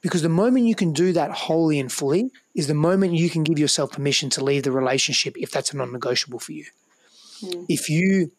[0.02, 3.44] Because the moment you can do that wholly and fully is the moment you can
[3.44, 6.66] give yourself permission to leave the relationship if that's a non negotiable for you.
[7.42, 7.66] Mm.
[7.68, 8.32] If you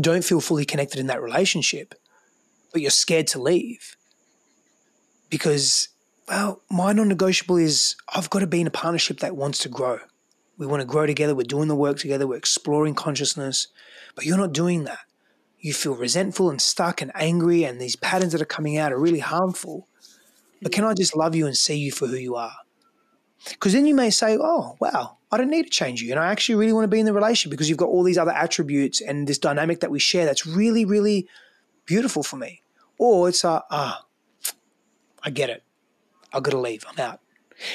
[0.00, 1.94] don't feel fully connected in that relationship,
[2.72, 3.96] but you're scared to leave
[5.28, 5.88] because,
[6.28, 9.68] well, my non negotiable is I've got to be in a partnership that wants to
[9.68, 9.98] grow.
[10.58, 11.34] We want to grow together.
[11.34, 12.26] We're doing the work together.
[12.26, 13.68] We're exploring consciousness,
[14.14, 15.00] but you're not doing that
[15.66, 18.98] you feel resentful and stuck and angry, and these patterns that are coming out are
[19.00, 19.88] really harmful.
[20.66, 22.56] But can I just love you and see you for who you are?
[23.50, 26.10] Because then you may say, oh, wow, I don't need to change you.
[26.10, 28.18] And I actually really want to be in the relationship because you've got all these
[28.18, 31.28] other attributes and this dynamic that we share that's really, really
[31.84, 32.62] beautiful for me.
[32.98, 34.06] Or it's, uh, ah,
[35.22, 35.62] I get it.
[36.32, 36.84] I've got to leave.
[36.88, 37.20] I'm out.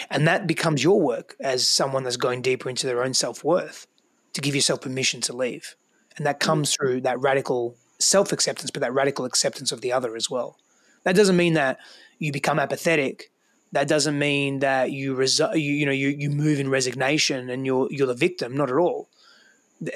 [0.09, 3.87] And that becomes your work as someone that's going deeper into their own self worth
[4.33, 5.77] to give yourself permission to leave.
[6.17, 10.17] And that comes through that radical self acceptance, but that radical acceptance of the other
[10.17, 10.57] as well.
[11.03, 11.79] That doesn't mean that
[12.19, 13.31] you become apathetic.
[13.71, 17.87] That doesn't mean that you you, you know you, you move in resignation and you're
[17.89, 18.55] you're the victim.
[18.55, 19.09] Not at all.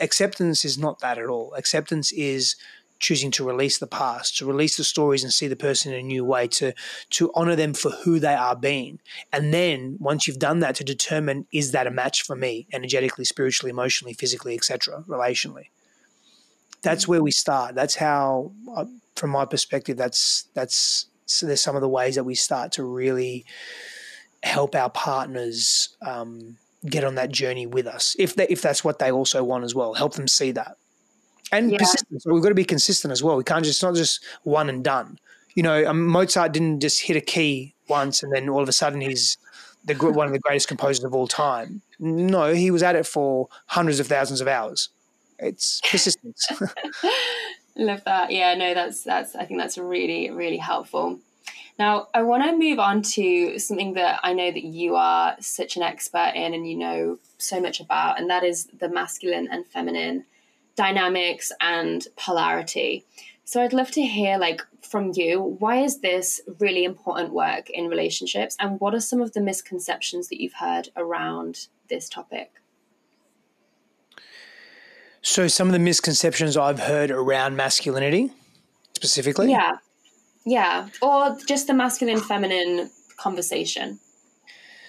[0.02, 1.54] acceptance is not that at all.
[1.56, 2.56] Acceptance is
[3.00, 6.04] choosing to release the past, to release the stories and see the person in a
[6.04, 6.74] new way, to
[7.12, 9.00] to honor them for who they are being.
[9.34, 13.26] And then once you've done that to determine is that a match for me energetically,
[13.26, 15.68] spiritually, emotionally, physically, etc., relationally.
[16.86, 17.76] That's where we start.
[17.76, 22.24] That's how uh, from my perspective that's that's so there's some of the ways that
[22.24, 23.46] we start to really
[24.44, 29.00] help our partners um, get on that journey with us if they, if that's what
[29.00, 30.78] they also want as well help them see that
[31.52, 31.78] and yeah.
[31.78, 32.26] persistence.
[32.26, 33.38] We've got to be consistent as well.
[33.38, 35.20] We can't just not just one and done.
[35.56, 38.74] You know, um, Mozart didn't just hit a key once and then all of a
[38.74, 39.38] sudden he's
[39.86, 41.82] the one of the greatest composers of all time.
[42.00, 44.90] No, he was at it for hundreds of thousands of hours.
[45.40, 46.48] It's persistence.
[47.78, 48.32] Love that.
[48.32, 49.36] Yeah, no, that's that's.
[49.36, 51.20] I think that's really really helpful.
[51.78, 55.76] Now, I want to move on to something that I know that you are such
[55.76, 59.68] an expert in and you know so much about, and that is the masculine and
[59.68, 60.26] feminine
[60.76, 63.06] dynamics and polarity.
[63.44, 67.88] So I'd love to hear like from you, why is this really important work in
[67.88, 72.54] relationships and what are some of the misconceptions that you've heard around this topic?
[75.26, 78.32] So some of the misconceptions I've heard around masculinity
[78.94, 79.50] specifically?
[79.50, 79.78] Yeah.
[80.46, 84.00] Yeah, or just the masculine feminine conversation.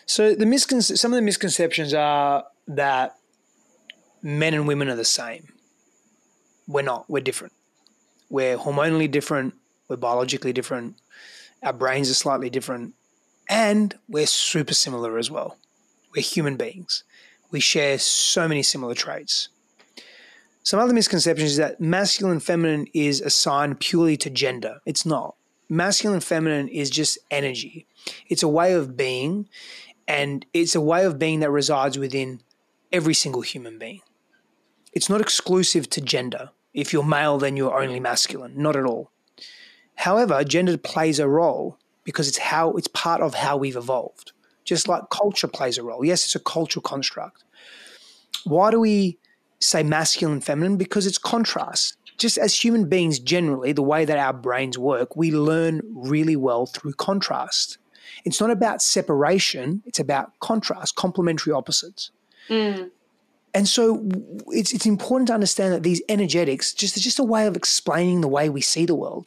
[0.04, 3.16] So the miscon- some of the misconceptions are that
[4.22, 5.48] men and women are the same
[6.68, 7.08] we're not.
[7.08, 7.54] We're different.
[8.28, 9.54] We're hormonally different.
[9.88, 10.96] We're biologically different.
[11.62, 12.92] Our brains are slightly different.
[13.48, 15.56] And we're super similar as well.
[16.14, 17.04] We're human beings.
[17.50, 19.48] We share so many similar traits.
[20.66, 24.80] Some other misconceptions is that masculine feminine is assigned purely to gender.
[24.84, 25.36] It's not.
[25.68, 27.86] Masculine feminine is just energy.
[28.28, 29.48] It's a way of being,
[30.08, 32.40] and it's a way of being that resides within
[32.90, 34.00] every single human being.
[34.92, 36.50] It's not exclusive to gender.
[36.74, 38.60] If you're male, then you're only masculine.
[38.60, 39.12] Not at all.
[39.94, 44.32] However, gender plays a role because it's how it's part of how we've evolved.
[44.64, 46.04] Just like culture plays a role.
[46.04, 47.44] Yes, it's a cultural construct.
[48.42, 49.20] Why do we
[49.60, 50.76] say masculine feminine?
[50.76, 51.96] Because it's contrast.
[52.18, 56.66] Just as human beings generally, the way that our brains work, we learn really well
[56.66, 57.78] through contrast.
[58.24, 62.10] It's not about separation, it's about contrast, complementary opposites.
[62.48, 62.90] Mm.
[63.52, 64.06] And so
[64.48, 68.28] it's, it's important to understand that these energetics just just a way of explaining the
[68.28, 69.26] way we see the world.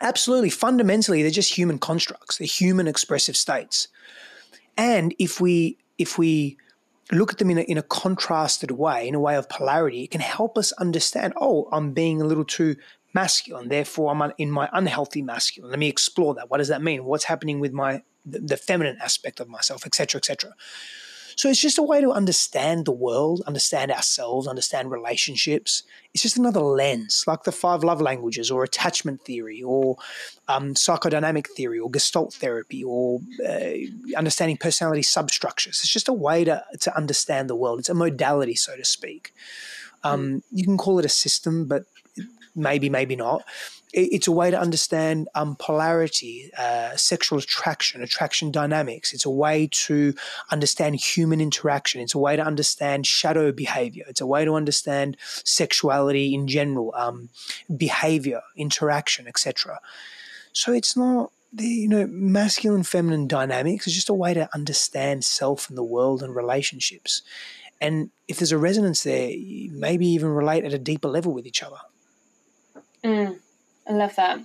[0.00, 2.38] Absolutely, fundamentally, they're just human constructs.
[2.38, 3.88] They're human expressive states.
[4.76, 6.58] And if we if we
[7.12, 10.10] look at them in a, in a contrasted way, in a way of polarity, it
[10.10, 11.34] can help us understand.
[11.40, 12.76] Oh, I'm being a little too
[13.14, 15.70] masculine, therefore I'm in my unhealthy masculine.
[15.70, 16.50] Let me explore that.
[16.50, 17.04] What does that mean?
[17.04, 20.54] What's happening with my the, the feminine aspect of myself, etc., etc.
[21.36, 25.82] So it's just a way to understand the world, understand ourselves, understand relationships.
[26.12, 29.96] It's just another lens, like the five love languages or attachment theory or
[30.48, 35.80] um, psychodynamic theory or gestalt therapy or uh, understanding personality substructures.
[35.80, 37.80] It's just a way to, to understand the world.
[37.80, 39.32] It's a modality, so to speak.
[40.02, 40.42] Um, mm.
[40.52, 41.84] You can call it a system, but
[42.54, 43.42] maybe, maybe not
[43.94, 49.12] it's a way to understand um, polarity, uh, sexual attraction, attraction dynamics.
[49.12, 50.14] It's a way to
[50.50, 52.00] understand human interaction.
[52.00, 54.04] It's a way to understand shadow behavior.
[54.08, 57.28] It's a way to understand sexuality in general, um,
[57.76, 59.78] behavior, interaction, etc.
[60.52, 63.86] So it's not the you know masculine feminine dynamics.
[63.86, 67.22] It's just a way to understand self and the world and relationships.
[67.80, 69.30] And if there's a resonance there,
[69.70, 71.76] maybe even relate at a deeper level with each other.
[73.04, 73.38] Mm.
[73.86, 74.40] I love that.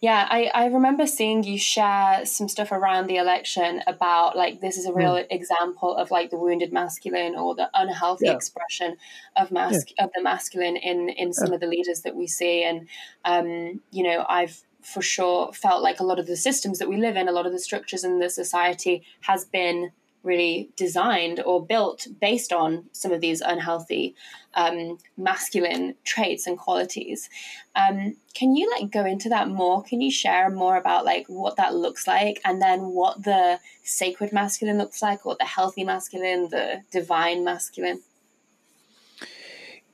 [0.00, 4.76] Yeah, I, I remember seeing you share some stuff around the election about like this
[4.76, 5.26] is a real mm.
[5.30, 8.32] example of like the wounded masculine or the unhealthy yeah.
[8.32, 8.96] expression
[9.36, 10.04] of mask yeah.
[10.04, 11.54] of the masculine in in some yeah.
[11.54, 12.64] of the leaders that we see.
[12.64, 12.88] And
[13.24, 16.96] um, you know, I've for sure felt like a lot of the systems that we
[16.96, 19.92] live in, a lot of the structures in the society has been
[20.22, 24.14] really designed or built based on some of these unhealthy
[24.54, 27.28] um, masculine traits and qualities.
[27.74, 29.82] Um, can you like go into that more?
[29.82, 34.32] Can you share more about like what that looks like, and then what the sacred
[34.32, 38.00] masculine looks like, or the healthy masculine, the divine masculine?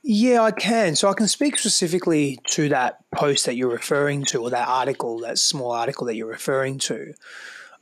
[0.01, 0.95] Yeah, I can.
[0.95, 5.19] So I can speak specifically to that post that you're referring to, or that article,
[5.19, 7.13] that small article that you're referring to,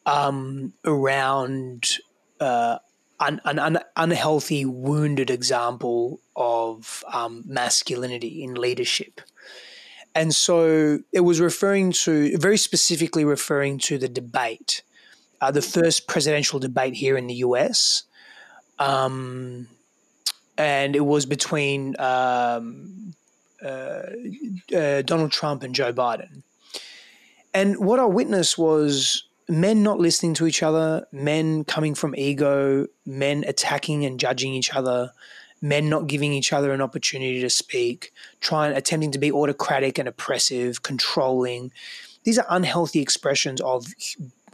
[0.06, 2.00] um, around
[2.40, 2.80] uh,
[3.20, 9.22] an, an, unhealthy, wounded example of um, masculinity in leadership.
[10.14, 14.82] And so it was referring to, very specifically referring to the debate,
[15.42, 18.04] uh, the first presidential debate here in the US.
[18.80, 19.68] Um,
[20.58, 23.14] and it was between um,
[23.64, 24.02] uh,
[24.76, 26.42] uh, Donald Trump and Joe Biden.
[27.54, 32.88] And what I witnessed was men not listening to each other, men coming from ego,
[33.06, 35.12] men attacking and judging each other,
[35.62, 40.08] men not giving each other an opportunity to speak, trying attempting to be autocratic and
[40.08, 41.72] oppressive, controlling.
[42.24, 43.88] These are unhealthy expressions of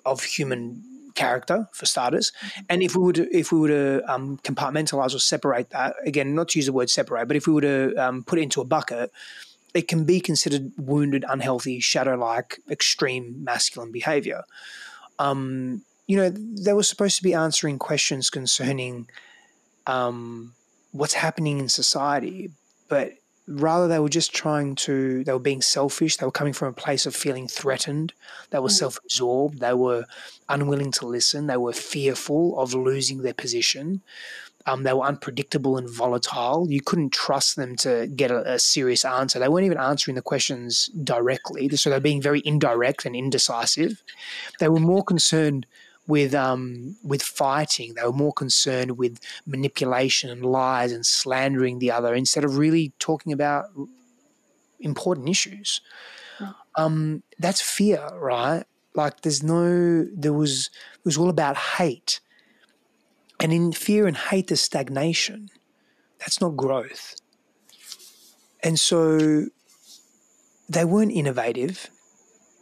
[0.05, 0.83] of human
[1.15, 2.31] character for starters.
[2.69, 6.35] And if we were to if we were to um, compartmentalize or separate that again,
[6.35, 8.61] not to use the word separate, but if we were to um, put it into
[8.61, 9.11] a bucket,
[9.73, 14.43] it can be considered wounded, unhealthy, shadow-like, extreme masculine behavior.
[15.19, 19.07] Um, you know, they were supposed to be answering questions concerning
[19.87, 20.53] um,
[20.91, 22.51] what's happening in society,
[22.87, 23.13] but
[23.47, 26.73] rather they were just trying to they were being selfish they were coming from a
[26.73, 28.13] place of feeling threatened
[28.51, 28.71] they were mm.
[28.71, 30.05] self-absorbed they were
[30.47, 34.01] unwilling to listen they were fearful of losing their position
[34.65, 39.03] um, they were unpredictable and volatile you couldn't trust them to get a, a, serious
[39.03, 44.03] answer they weren't even answering the questions directly so they're being very indirect and indecisive
[44.59, 45.65] they were more concerned
[46.07, 47.93] with um, with fighting.
[47.93, 52.93] They were more concerned with manipulation and lies and slandering the other instead of really
[52.99, 53.65] talking about
[54.79, 55.81] important issues.
[56.75, 58.63] Um, that's fear, right?
[58.95, 62.19] Like there's no there was it was all about hate.
[63.43, 65.49] And in fear and hate there's stagnation.
[66.19, 67.15] That's not growth.
[68.63, 69.47] And so
[70.67, 71.89] they weren't innovative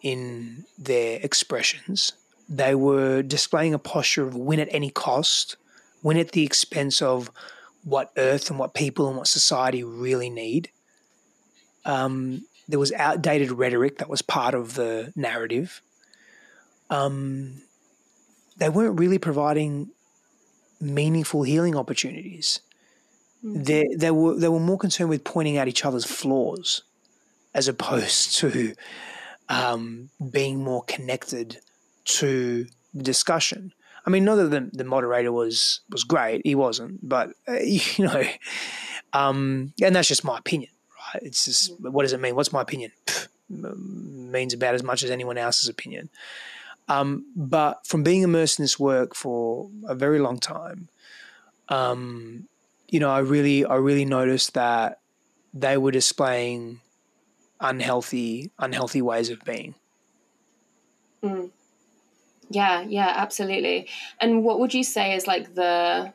[0.01, 2.13] in their expressions
[2.51, 5.55] they were displaying a posture of win at any cost,
[6.03, 7.31] win at the expense of
[7.85, 10.69] what Earth and what people and what society really need.
[11.85, 15.81] Um, there was outdated rhetoric that was part of the narrative.
[16.89, 17.61] Um,
[18.57, 19.89] they weren't really providing
[20.81, 22.59] meaningful healing opportunities.
[23.43, 23.63] Mm-hmm.
[23.63, 26.83] They, they were they were more concerned with pointing out each other's flaws,
[27.53, 28.73] as opposed to
[29.49, 31.59] um, being more connected
[32.05, 33.73] to the discussion.
[34.05, 38.05] I mean, not that the, the moderator was was great, he wasn't, but uh, you
[38.05, 38.23] know,
[39.13, 40.71] um, and that's just my opinion,
[41.13, 41.23] right?
[41.23, 42.35] It's just what does it mean?
[42.35, 42.91] What's my opinion?
[43.05, 46.09] Pff, means about as much as anyone else's opinion.
[46.91, 50.89] Um, but from being immersed in this work for a very long time,
[51.69, 52.49] um,
[52.89, 54.99] you know, I really, I really noticed that
[55.53, 56.81] they were displaying
[57.61, 59.75] unhealthy, unhealthy ways of being.
[61.23, 61.51] Mm.
[62.49, 63.87] Yeah, yeah, absolutely.
[64.19, 66.11] And what would you say is like the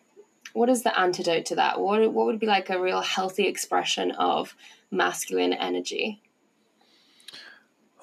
[0.53, 1.81] what is the antidote to that?
[1.81, 4.55] What what would be like a real healthy expression of
[4.91, 6.21] masculine energy?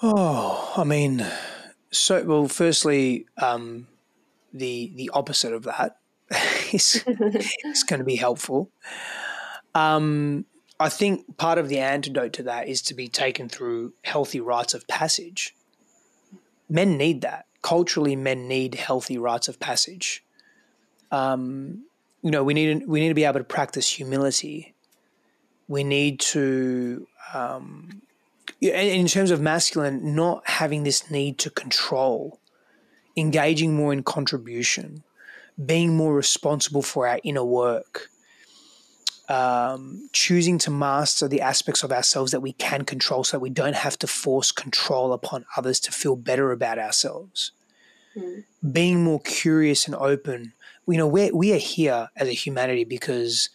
[0.02, 1.24] Oh, I mean,
[1.98, 2.48] so well.
[2.48, 3.88] Firstly, um,
[4.54, 5.98] the the opposite of that
[6.74, 8.70] is is going to be helpful.
[9.76, 10.46] Um,
[10.80, 14.74] I think part of the antidote to that is to be taken through healthy rites
[14.74, 15.56] of passage.
[16.70, 20.24] Men need that culturally men need healthy rites of passage.
[21.12, 21.86] Um,
[22.22, 24.76] you know, we need we need to be able to practice humility.
[25.68, 28.02] We need to, um,
[28.70, 32.40] in terms of masculine, not having this need to control,
[33.18, 35.04] engaging more in contribution,
[35.64, 38.10] being more responsible for our inner work,
[39.30, 43.50] um, choosing to master the aspects of ourselves that we can control so that we
[43.50, 47.52] don't have to force control upon others to feel better about ourselves.
[48.16, 48.44] Mm.
[48.72, 50.54] Being more curious and open.
[50.88, 53.50] You know, we we are here as a humanity because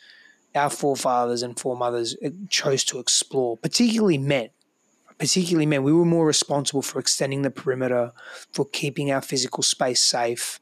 [0.54, 4.48] our forefathers and foremothers uh, chose to explore, particularly men.
[5.18, 8.12] Particularly men, we were more responsible for extending the perimeter,
[8.52, 10.60] for keeping our physical space safe,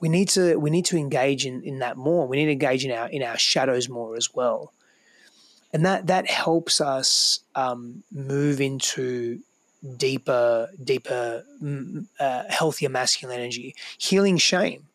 [0.00, 2.26] we need to we need to engage in, in that more.
[2.26, 4.72] We need to engage in our in our shadows more as well,
[5.72, 9.40] and that that helps us um, move into
[9.96, 11.44] deeper, deeper,
[12.20, 14.86] uh, healthier masculine energy, healing shame.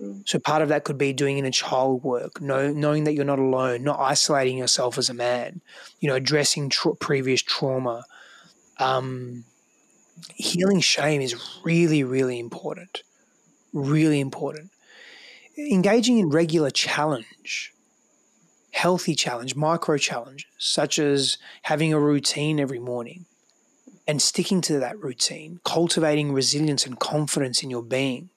[0.00, 0.28] Mm.
[0.28, 3.38] So part of that could be doing inner child work, know, knowing that you're not
[3.38, 5.60] alone, not isolating yourself as a man,
[6.00, 8.04] you know, addressing tra- previous trauma.
[8.78, 9.44] Um,
[10.34, 13.02] healing shame is really, really important
[13.74, 14.70] really important.
[15.58, 17.74] Engaging in regular challenge,
[18.70, 23.26] healthy challenge, micro challenges, such as having a routine every morning
[24.06, 28.30] and sticking to that routine, cultivating resilience and confidence in your being,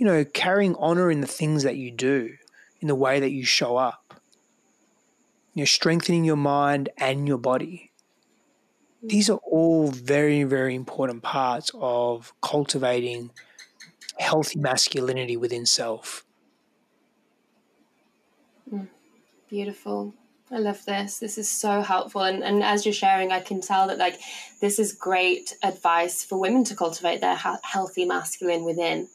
[0.00, 2.34] you know, carrying honor in the things that you do,
[2.80, 4.14] in the way that you show up,
[5.52, 7.92] you know, strengthening your mind and your body.
[9.02, 13.30] These are all very, very important parts of cultivating
[14.18, 16.24] healthy masculinity within self.
[18.72, 18.88] Mm.
[19.50, 20.14] Beautiful.
[20.50, 21.18] I love this.
[21.18, 22.22] This is so helpful.
[22.22, 24.18] And, and as you're sharing, I can tell that like
[24.62, 29.06] this is great advice for women to cultivate their ha- healthy masculine within.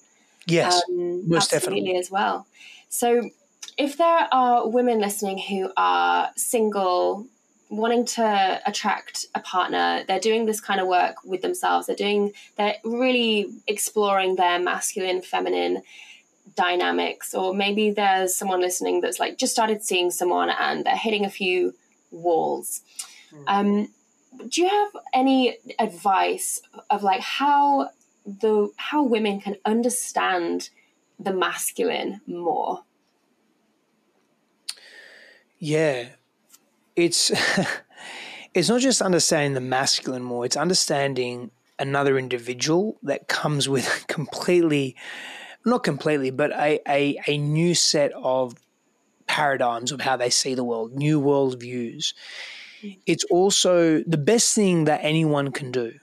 [0.48, 1.98] Yes, um, most definitely.
[1.98, 2.46] as well.
[2.90, 3.30] So
[3.78, 7.28] if there are women listening who are single,
[7.70, 11.88] wanting to attract a partner, they're doing this kind of work with themselves.
[11.88, 15.82] They're doing, they're really exploring their masculine, feminine
[16.56, 17.34] dynamics.
[17.34, 21.30] Or maybe there's someone listening that's like just started seeing someone and they're hitting a
[21.30, 21.74] few
[22.12, 22.82] walls.
[23.34, 23.44] Mm.
[23.48, 23.90] Um,
[24.50, 27.90] do you have any advice of like how
[28.26, 30.70] the how women can understand
[31.20, 32.84] the masculine more?
[35.60, 36.10] Yeah,
[36.96, 37.32] it's
[38.54, 44.96] it's not just understanding the masculine more; it's understanding another individual that comes with completely,
[45.66, 48.56] not completely, but a, a, a new set of
[49.28, 52.14] paradigms of how they see the world, new world views.
[53.06, 55.94] It's also the best thing that anyone can do.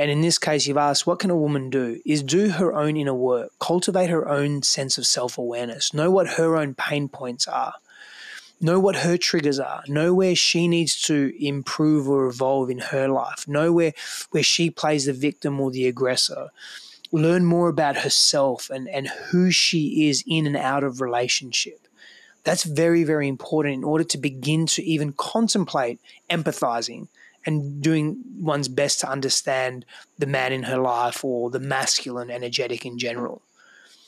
[0.00, 2.00] And in this case, you've asked, what can a woman do?
[2.06, 6.26] Is do her own inner work, cultivate her own sense of self awareness, know what
[6.38, 7.74] her own pain points are
[8.60, 13.08] know what her triggers are, know where she needs to improve or evolve in her
[13.08, 13.94] life, know where,
[14.30, 16.50] where she plays the victim or the aggressor,
[17.10, 21.88] learn more about herself and, and who she is in and out of relationship.
[22.44, 25.98] That's very, very important in order to begin to even contemplate
[26.28, 27.08] empathizing
[27.46, 29.84] and doing one's best to understand
[30.18, 33.42] the man in her life or the masculine energetic in general.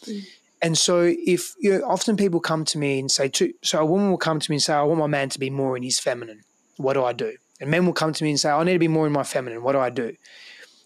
[0.04, 0.24] Mm.
[0.60, 3.86] And so, if you know, often people come to me and say, to, so a
[3.86, 5.82] woman will come to me and say, I want my man to be more in
[5.82, 6.42] his feminine.
[6.76, 7.36] What do I do?
[7.60, 9.24] And men will come to me and say, I need to be more in my
[9.24, 9.62] feminine.
[9.62, 10.14] What do I do?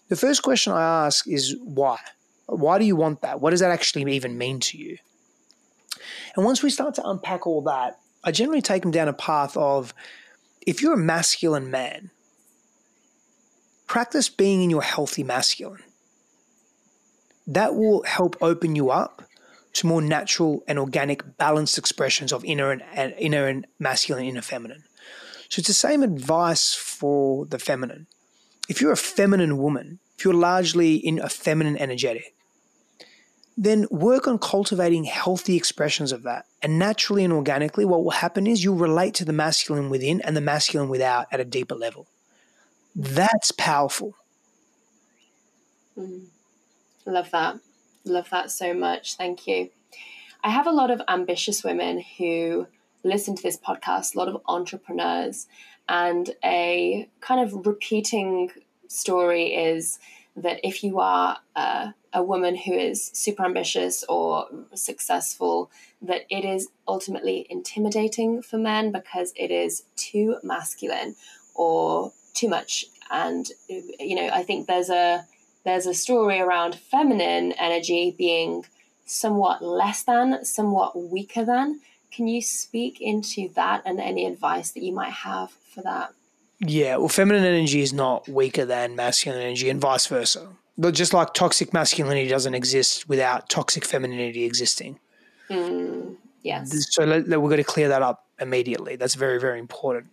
[0.09, 1.97] The first question I ask is why?
[2.47, 3.39] Why do you want that?
[3.39, 4.97] What does that actually even mean to you?
[6.35, 9.55] And once we start to unpack all that, I generally take them down a path
[9.57, 9.93] of
[10.65, 12.09] if you're a masculine man,
[13.87, 15.83] practice being in your healthy masculine.
[17.47, 19.23] That will help open you up
[19.73, 24.41] to more natural and organic, balanced expressions of inner and, and inner and masculine, inner
[24.41, 24.83] feminine.
[25.49, 28.07] So it's the same advice for the feminine.
[28.67, 32.33] If you're a feminine woman, if you're largely in a feminine energetic,
[33.55, 36.45] then work on cultivating healthy expressions of that.
[36.61, 40.35] And naturally and organically, what will happen is you'll relate to the masculine within and
[40.35, 42.07] the masculine without at a deeper level.
[42.99, 44.15] That's powerful.
[45.95, 46.25] Mm.
[47.05, 47.59] Love that.
[48.05, 49.15] Love that so much.
[49.15, 49.69] Thank you.
[50.43, 52.65] I have a lot of ambitious women who
[53.03, 55.45] listen to this podcast, a lot of entrepreneurs,
[55.87, 58.49] and a kind of repeating
[58.87, 59.99] story is
[60.35, 65.69] that if you are a, a woman who is super ambitious or successful,
[66.01, 71.15] that it is ultimately intimidating for men because it is too masculine
[71.53, 72.85] or too much.
[73.09, 75.25] And you know, I think there's a
[75.63, 78.65] there's a story around feminine energy being
[79.05, 81.81] somewhat less than, somewhat weaker than.
[82.11, 86.13] Can you speak into that and any advice that you might have for that?
[86.59, 90.47] Yeah, well, feminine energy is not weaker than masculine energy, and vice versa.
[90.77, 94.99] But just like toxic masculinity doesn't exist without toxic femininity existing.
[95.49, 96.71] Mm, yes.
[96.91, 98.95] So we've got to clear that up immediately.
[98.95, 100.07] That's very, very important.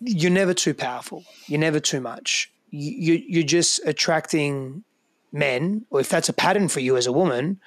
[0.00, 1.24] You're never too powerful.
[1.46, 4.84] You're never too much you, you're just attracting
[5.32, 7.60] men, or if that's a pattern for you as a woman,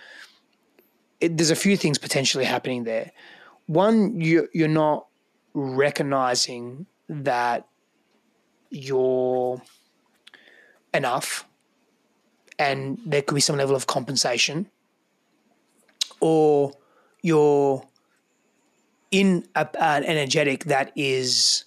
[1.19, 3.11] it, there's a few things potentially happening there.
[3.67, 5.07] One, you, you're not
[5.53, 7.67] recognizing that
[8.69, 9.61] you're
[10.93, 11.47] enough
[12.59, 14.69] and there could be some level of compensation,
[16.19, 16.71] or
[17.21, 17.83] you're
[19.11, 21.65] in a, an energetic that is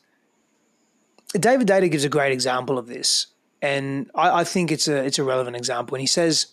[1.39, 3.27] David Deida gives a great example of this,
[3.63, 5.95] and I, I think it's a it's a relevant example.
[5.95, 6.47] And he says,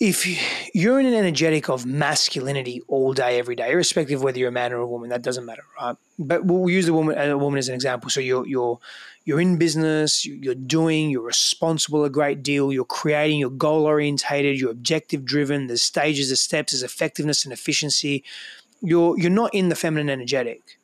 [0.00, 0.26] if
[0.74, 4.52] you're in an energetic of masculinity all day, every day, irrespective of whether you're a
[4.52, 5.94] man or a woman, that doesn't matter, right?
[6.18, 8.08] But we'll use the woman, a woman as an example.
[8.08, 8.78] So you're you're
[9.26, 14.58] you're in business, you're doing, you're responsible a great deal, you're creating, you're goal orientated,
[14.58, 15.66] you're objective driven.
[15.66, 18.24] There's stages, there's steps, there's effectiveness and efficiency.
[18.80, 20.79] You're you're not in the feminine energetic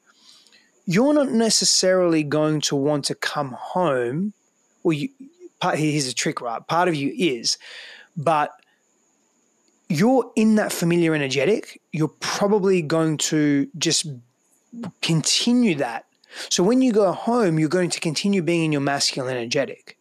[0.86, 4.32] you're not necessarily going to want to come home.
[4.82, 5.08] Well, you,
[5.60, 6.66] part, here's a trick, right?
[6.66, 7.58] Part of you is,
[8.16, 8.52] but
[9.88, 11.80] you're in that familiar energetic.
[11.92, 14.06] You're probably going to just
[15.02, 16.06] continue that.
[16.50, 19.96] So when you go home, you're going to continue being in your masculine energetic.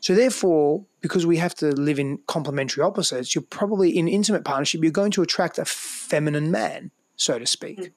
[0.00, 4.82] So therefore, because we have to live in complementary opposites, you're probably in intimate partnership,
[4.82, 7.80] you're going to attract a feminine man, so to speak.
[7.80, 7.92] Mm.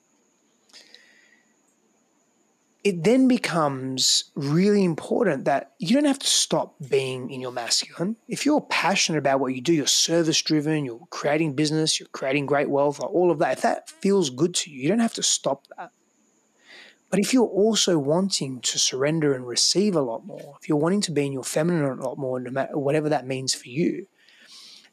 [2.85, 8.15] It then becomes really important that you don't have to stop being in your masculine.
[8.27, 12.45] If you're passionate about what you do, you're service driven, you're creating business, you're creating
[12.45, 15.23] great wealth, all of that, if that feels good to you, you don't have to
[15.23, 15.89] stop that.
[17.09, 21.01] But if you're also wanting to surrender and receive a lot more, if you're wanting
[21.01, 24.05] to be in your feminine a lot more, no matter whatever that means for you,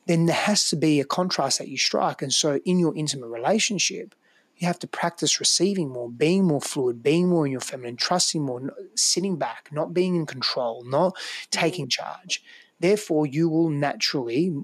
[0.07, 2.23] then there has to be a contrast that you strike.
[2.23, 4.15] And so in your intimate relationship,
[4.63, 8.41] you have to practice receiving more, being more fluid, being more in your feminine, trusting
[8.41, 11.17] more, sitting back, not being in control, not
[11.51, 11.91] taking mm.
[11.91, 12.45] charge.
[12.79, 14.57] Therefore, you will naturally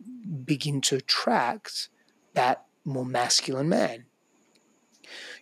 [0.44, 1.88] begin to attract
[2.34, 4.04] that more masculine man.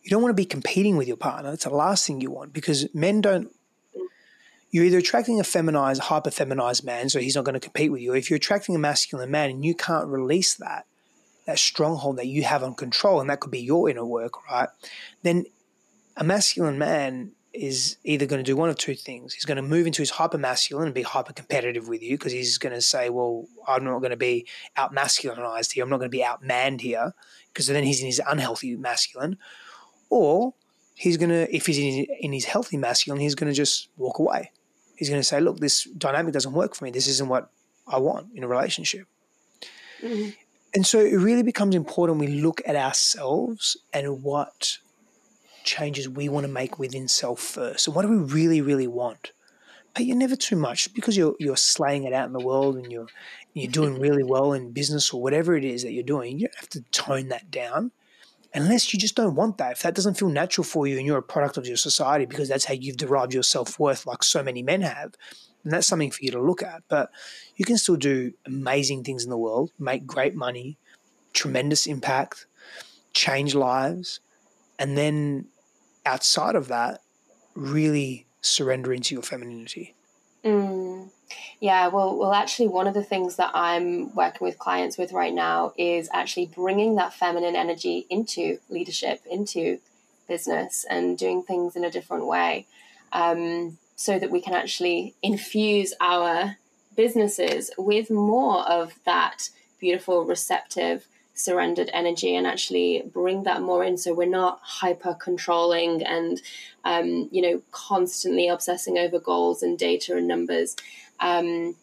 [0.02, 1.50] You don't want to be competing with your partner.
[1.50, 3.50] That's the last thing you want because men don't.
[4.70, 8.00] You're either attracting a feminized, hyper feminized man, so he's not going to compete with
[8.00, 8.14] you.
[8.14, 10.86] If you're attracting a masculine man and you can't release that,
[11.47, 14.68] that stronghold that you have on control, and that could be your inner work, right?
[15.22, 15.47] Then
[16.16, 19.32] a masculine man is either going to do one of two things.
[19.32, 22.32] He's going to move into his hyper masculine and be hyper competitive with you because
[22.32, 25.84] he's going to say, Well, I'm not going to be out masculinized here.
[25.84, 27.14] I'm not going to be out manned here
[27.53, 29.38] because then he's in his unhealthy masculine.
[30.11, 30.55] Or
[30.94, 31.78] he's going to, if he's
[32.20, 34.53] in, his healthy masculine, he's going to just walk away.
[34.97, 36.90] He's going to say, Look, this dynamic doesn't work for me.
[36.90, 37.51] This isn't what
[37.86, 39.07] I want in a relationship.
[40.03, 40.30] Mm-hmm.
[40.76, 44.76] And so it really becomes important we look at ourselves and what
[45.64, 47.86] changes we want to make within self first.
[47.86, 49.32] And what do we really, really want?
[49.94, 52.92] But you're never too much because you're you're slaying it out in the world and
[52.92, 53.06] you're
[53.54, 56.38] you're doing really well in business or whatever it is that you're doing.
[56.38, 57.90] You don't have to tone that down
[58.52, 59.72] unless you just don't want that.
[59.72, 62.50] If that doesn't feel natural for you and you're a product of your society because
[62.50, 65.14] that's how you've derived your self worth, like so many men have,
[65.66, 66.84] and that's something for you to look at.
[66.88, 67.10] But
[67.56, 70.78] you can still do amazing things in the world, make great money,
[71.32, 72.46] tremendous impact,
[73.12, 74.20] change lives,
[74.78, 75.46] and then
[76.06, 77.00] outside of that,
[77.56, 79.96] really surrender into your femininity.
[80.44, 81.10] Mm.
[81.58, 85.34] Yeah, well, well, actually, one of the things that I'm working with clients with right
[85.34, 89.80] now is actually bringing that feminine energy into leadership, into
[90.28, 92.66] business, and doing things in a different way.
[93.12, 96.57] Um, so that we can actually infuse our
[96.94, 103.97] businesses with more of that beautiful, receptive, surrendered energy and actually bring that more in.
[103.97, 106.40] So we're not hyper controlling and
[106.84, 110.76] um, you know constantly obsessing over goals and data and numbers.
[111.20, 111.76] Um,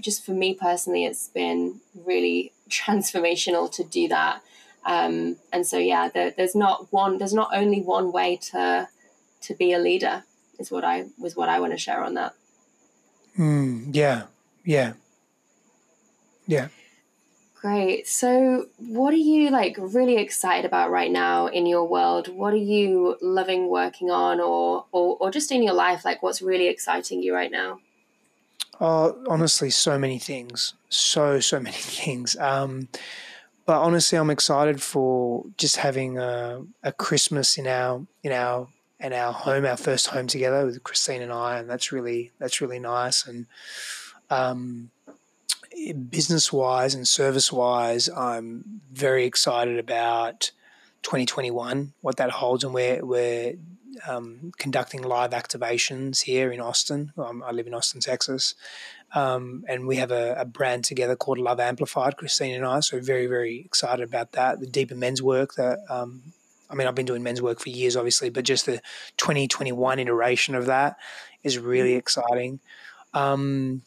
[0.00, 4.42] just for me personally it's been really transformational to do that.
[4.84, 8.88] Um, and so yeah there, there's not one there's not only one way to
[9.42, 10.24] to be a leader
[10.58, 12.34] is what I was what I want to share on that.
[13.38, 14.24] Mm, yeah,
[14.64, 14.94] yeah,
[16.46, 16.68] yeah.
[17.60, 18.06] Great.
[18.06, 22.28] So, what are you like really excited about right now in your world?
[22.28, 26.04] What are you loving working on, or or, or just in your life?
[26.04, 27.80] Like, what's really exciting you right now?
[28.80, 30.74] Oh, honestly, so many things.
[30.88, 32.36] So so many things.
[32.36, 32.88] Um,
[33.66, 38.68] but honestly, I'm excited for just having a, a Christmas in our in our
[39.00, 42.60] and our home, our first home together with Christine and I, and that's really that's
[42.60, 43.26] really nice.
[43.26, 43.46] And
[44.30, 44.90] um,
[46.10, 50.50] business wise and service wise, I'm very excited about
[51.02, 53.54] 2021, what that holds, and we're we're
[54.06, 57.12] um, conducting live activations here in Austin.
[57.18, 58.54] I live in Austin, Texas.
[59.14, 62.80] Um, and we have a, a, brand together called Love Amplified, Christine and I.
[62.80, 64.60] So very, very excited about that.
[64.60, 66.34] The deeper men's work that um,
[66.70, 68.80] I mean, I've been doing men's work for years, obviously, but just the
[69.16, 70.96] 2021 iteration of that
[71.42, 71.98] is really mm-hmm.
[71.98, 72.60] exciting.
[73.14, 73.82] Um,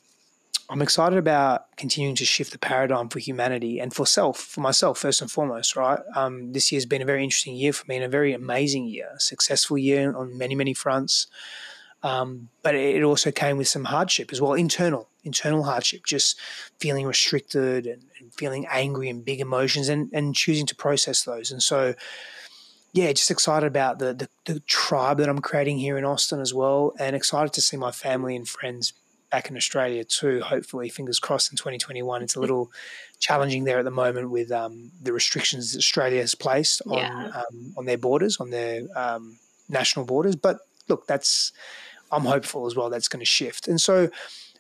[0.72, 5.00] I'm excited about continuing to shift the paradigm for humanity and for self, for myself,
[5.00, 6.00] first and foremost, right?
[6.16, 9.10] Um, this year's been a very interesting year for me and a very amazing year,
[9.18, 11.28] successful year on many, many fronts.
[12.04, 16.40] Um, but it also came with some hardship as well, internal, internal hardship, just
[16.80, 21.52] feeling restricted and, and feeling angry and big emotions and, and choosing to process those.
[21.52, 21.96] And so,
[22.94, 26.54] yeah, just excited about the, the, the tribe that I'm creating here in Austin as
[26.54, 28.94] well, and excited to see my family and friends
[29.32, 30.42] back in Australia too.
[30.42, 32.22] Hopefully, fingers crossed in 2021.
[32.22, 32.70] It's a little
[33.20, 37.32] challenging there at the moment with um, the restrictions that Australia has placed on yeah.
[37.34, 39.40] um, on their borders, on their um,
[39.70, 40.36] national borders.
[40.36, 41.54] But look, that's
[42.12, 42.90] I'm hopeful as well.
[42.90, 44.10] That's going to shift, and so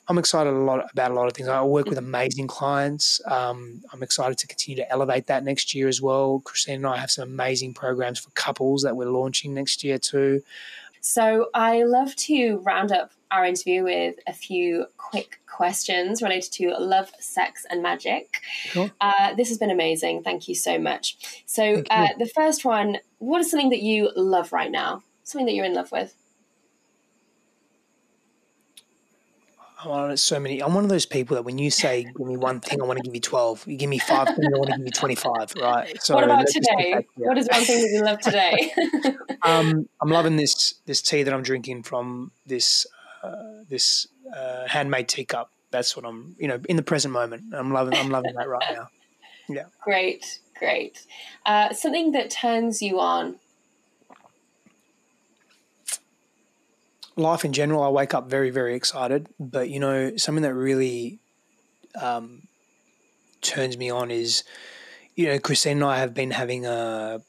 [0.07, 1.47] I'm excited a lot about a lot of things.
[1.47, 3.21] I work with amazing clients.
[3.25, 6.41] Um, I'm excited to continue to elevate that next year as well.
[6.43, 10.41] Christine and I have some amazing programs for couples that we're launching next year too.
[11.01, 16.69] So I love to round up our interview with a few quick questions related to
[16.77, 18.41] love, sex, and magic.
[18.65, 18.91] Sure.
[19.01, 20.23] Uh, this has been amazing.
[20.23, 21.43] Thank you so much.
[21.45, 25.03] So uh, the first one: What is something that you love right now?
[25.23, 26.13] Something that you're in love with?
[29.83, 30.61] I want so many.
[30.61, 32.97] I'm one of those people that when you say give me one thing, I want
[32.97, 33.65] to give you twelve.
[33.67, 35.53] You give me five things, I want to give you twenty five.
[35.59, 35.97] Right.
[36.01, 37.05] So what about today?
[37.15, 38.73] What is one thing that you love today?
[39.43, 42.85] um, I'm loving this this tea that I'm drinking from this
[43.23, 45.51] uh, this uh, handmade teacup.
[45.71, 46.35] That's what I'm.
[46.37, 47.95] You know, in the present moment, I'm loving.
[47.95, 48.87] I'm loving that right now.
[49.49, 49.65] Yeah.
[49.83, 51.05] Great, great.
[51.45, 53.37] Uh, something that turns you on
[57.21, 59.27] life in general, I wake up very, very excited.
[59.39, 61.19] But you know, something that really
[61.99, 62.47] um,
[63.41, 64.43] turns me on is,
[65.15, 67.21] you know, Christine and I have been having a,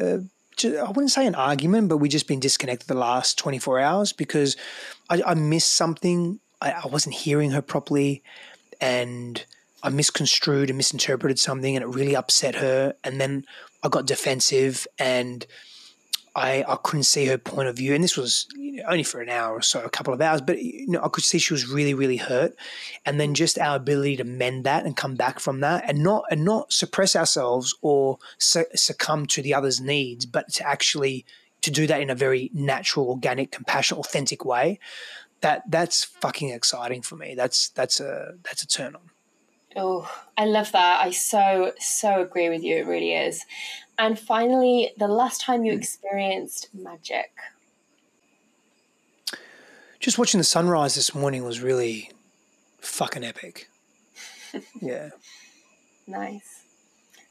[0.00, 0.20] a
[0.64, 4.56] I wouldn't say an argument, but we've just been disconnected the last 24 hours because
[5.08, 6.40] I, I missed something.
[6.60, 8.22] I, I, wasn't hearing her properly
[8.80, 9.44] and
[9.82, 12.94] I misconstrued and misinterpreted something and it really upset her.
[13.02, 13.44] And then
[13.82, 15.46] I got defensive and
[16.34, 17.94] I, I couldn't see her point of view.
[17.94, 18.46] And this was
[18.86, 21.24] only for an hour or so, a couple of hours, but you know, I could
[21.24, 22.54] see she was really, really hurt.
[23.04, 26.24] And then just our ability to mend that and come back from that and not,
[26.30, 31.26] and not suppress ourselves or su- succumb to the other's needs, but to actually
[31.62, 34.78] to do that in a very natural, organic, compassionate, authentic way.
[35.40, 37.34] That that's fucking exciting for me.
[37.34, 39.10] That's that's a that's a turn on.
[39.74, 41.00] Oh, I love that.
[41.04, 42.76] I so so agree with you.
[42.76, 43.44] It really is.
[43.98, 47.32] And finally, the last time you experienced magic.
[50.00, 52.10] Just watching the sunrise this morning was really
[52.80, 53.70] fucking epic.
[54.80, 55.10] yeah.
[56.06, 56.62] Nice.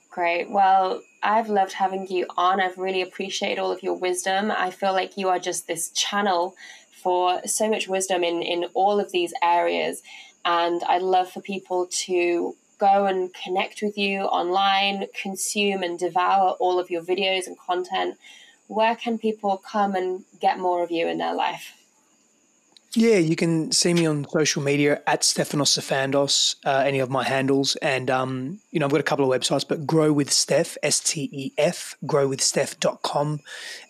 [0.09, 0.49] Great.
[0.49, 2.61] Well, I've loved having you on.
[2.61, 4.51] I've really appreciated all of your wisdom.
[4.51, 6.55] I feel like you are just this channel
[7.01, 10.01] for so much wisdom in, in all of these areas.
[10.45, 16.51] And I'd love for people to go and connect with you online, consume and devour
[16.59, 18.17] all of your videos and content,
[18.67, 21.77] where can people come and get more of you in their life?
[22.93, 27.23] Yeah, you can see me on social media at Stefanos Sifandos, uh, any of my
[27.23, 27.77] handles.
[27.77, 30.99] And, um, you know, I've got a couple of websites, but Grow with Steph, S
[30.99, 33.39] T E F, growwithsteph.com.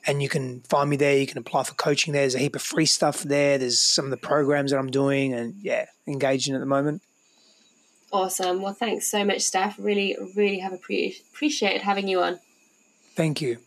[0.06, 1.18] And you can find me there.
[1.18, 2.22] You can apply for coaching there.
[2.22, 3.58] There's a heap of free stuff there.
[3.58, 7.02] There's some of the programs that I'm doing and, yeah, engaging at the moment.
[8.12, 8.62] Awesome.
[8.62, 9.76] Well, thanks so much, Steph.
[9.80, 12.40] Really, really have appreciated having you on.
[13.16, 13.60] Thank you.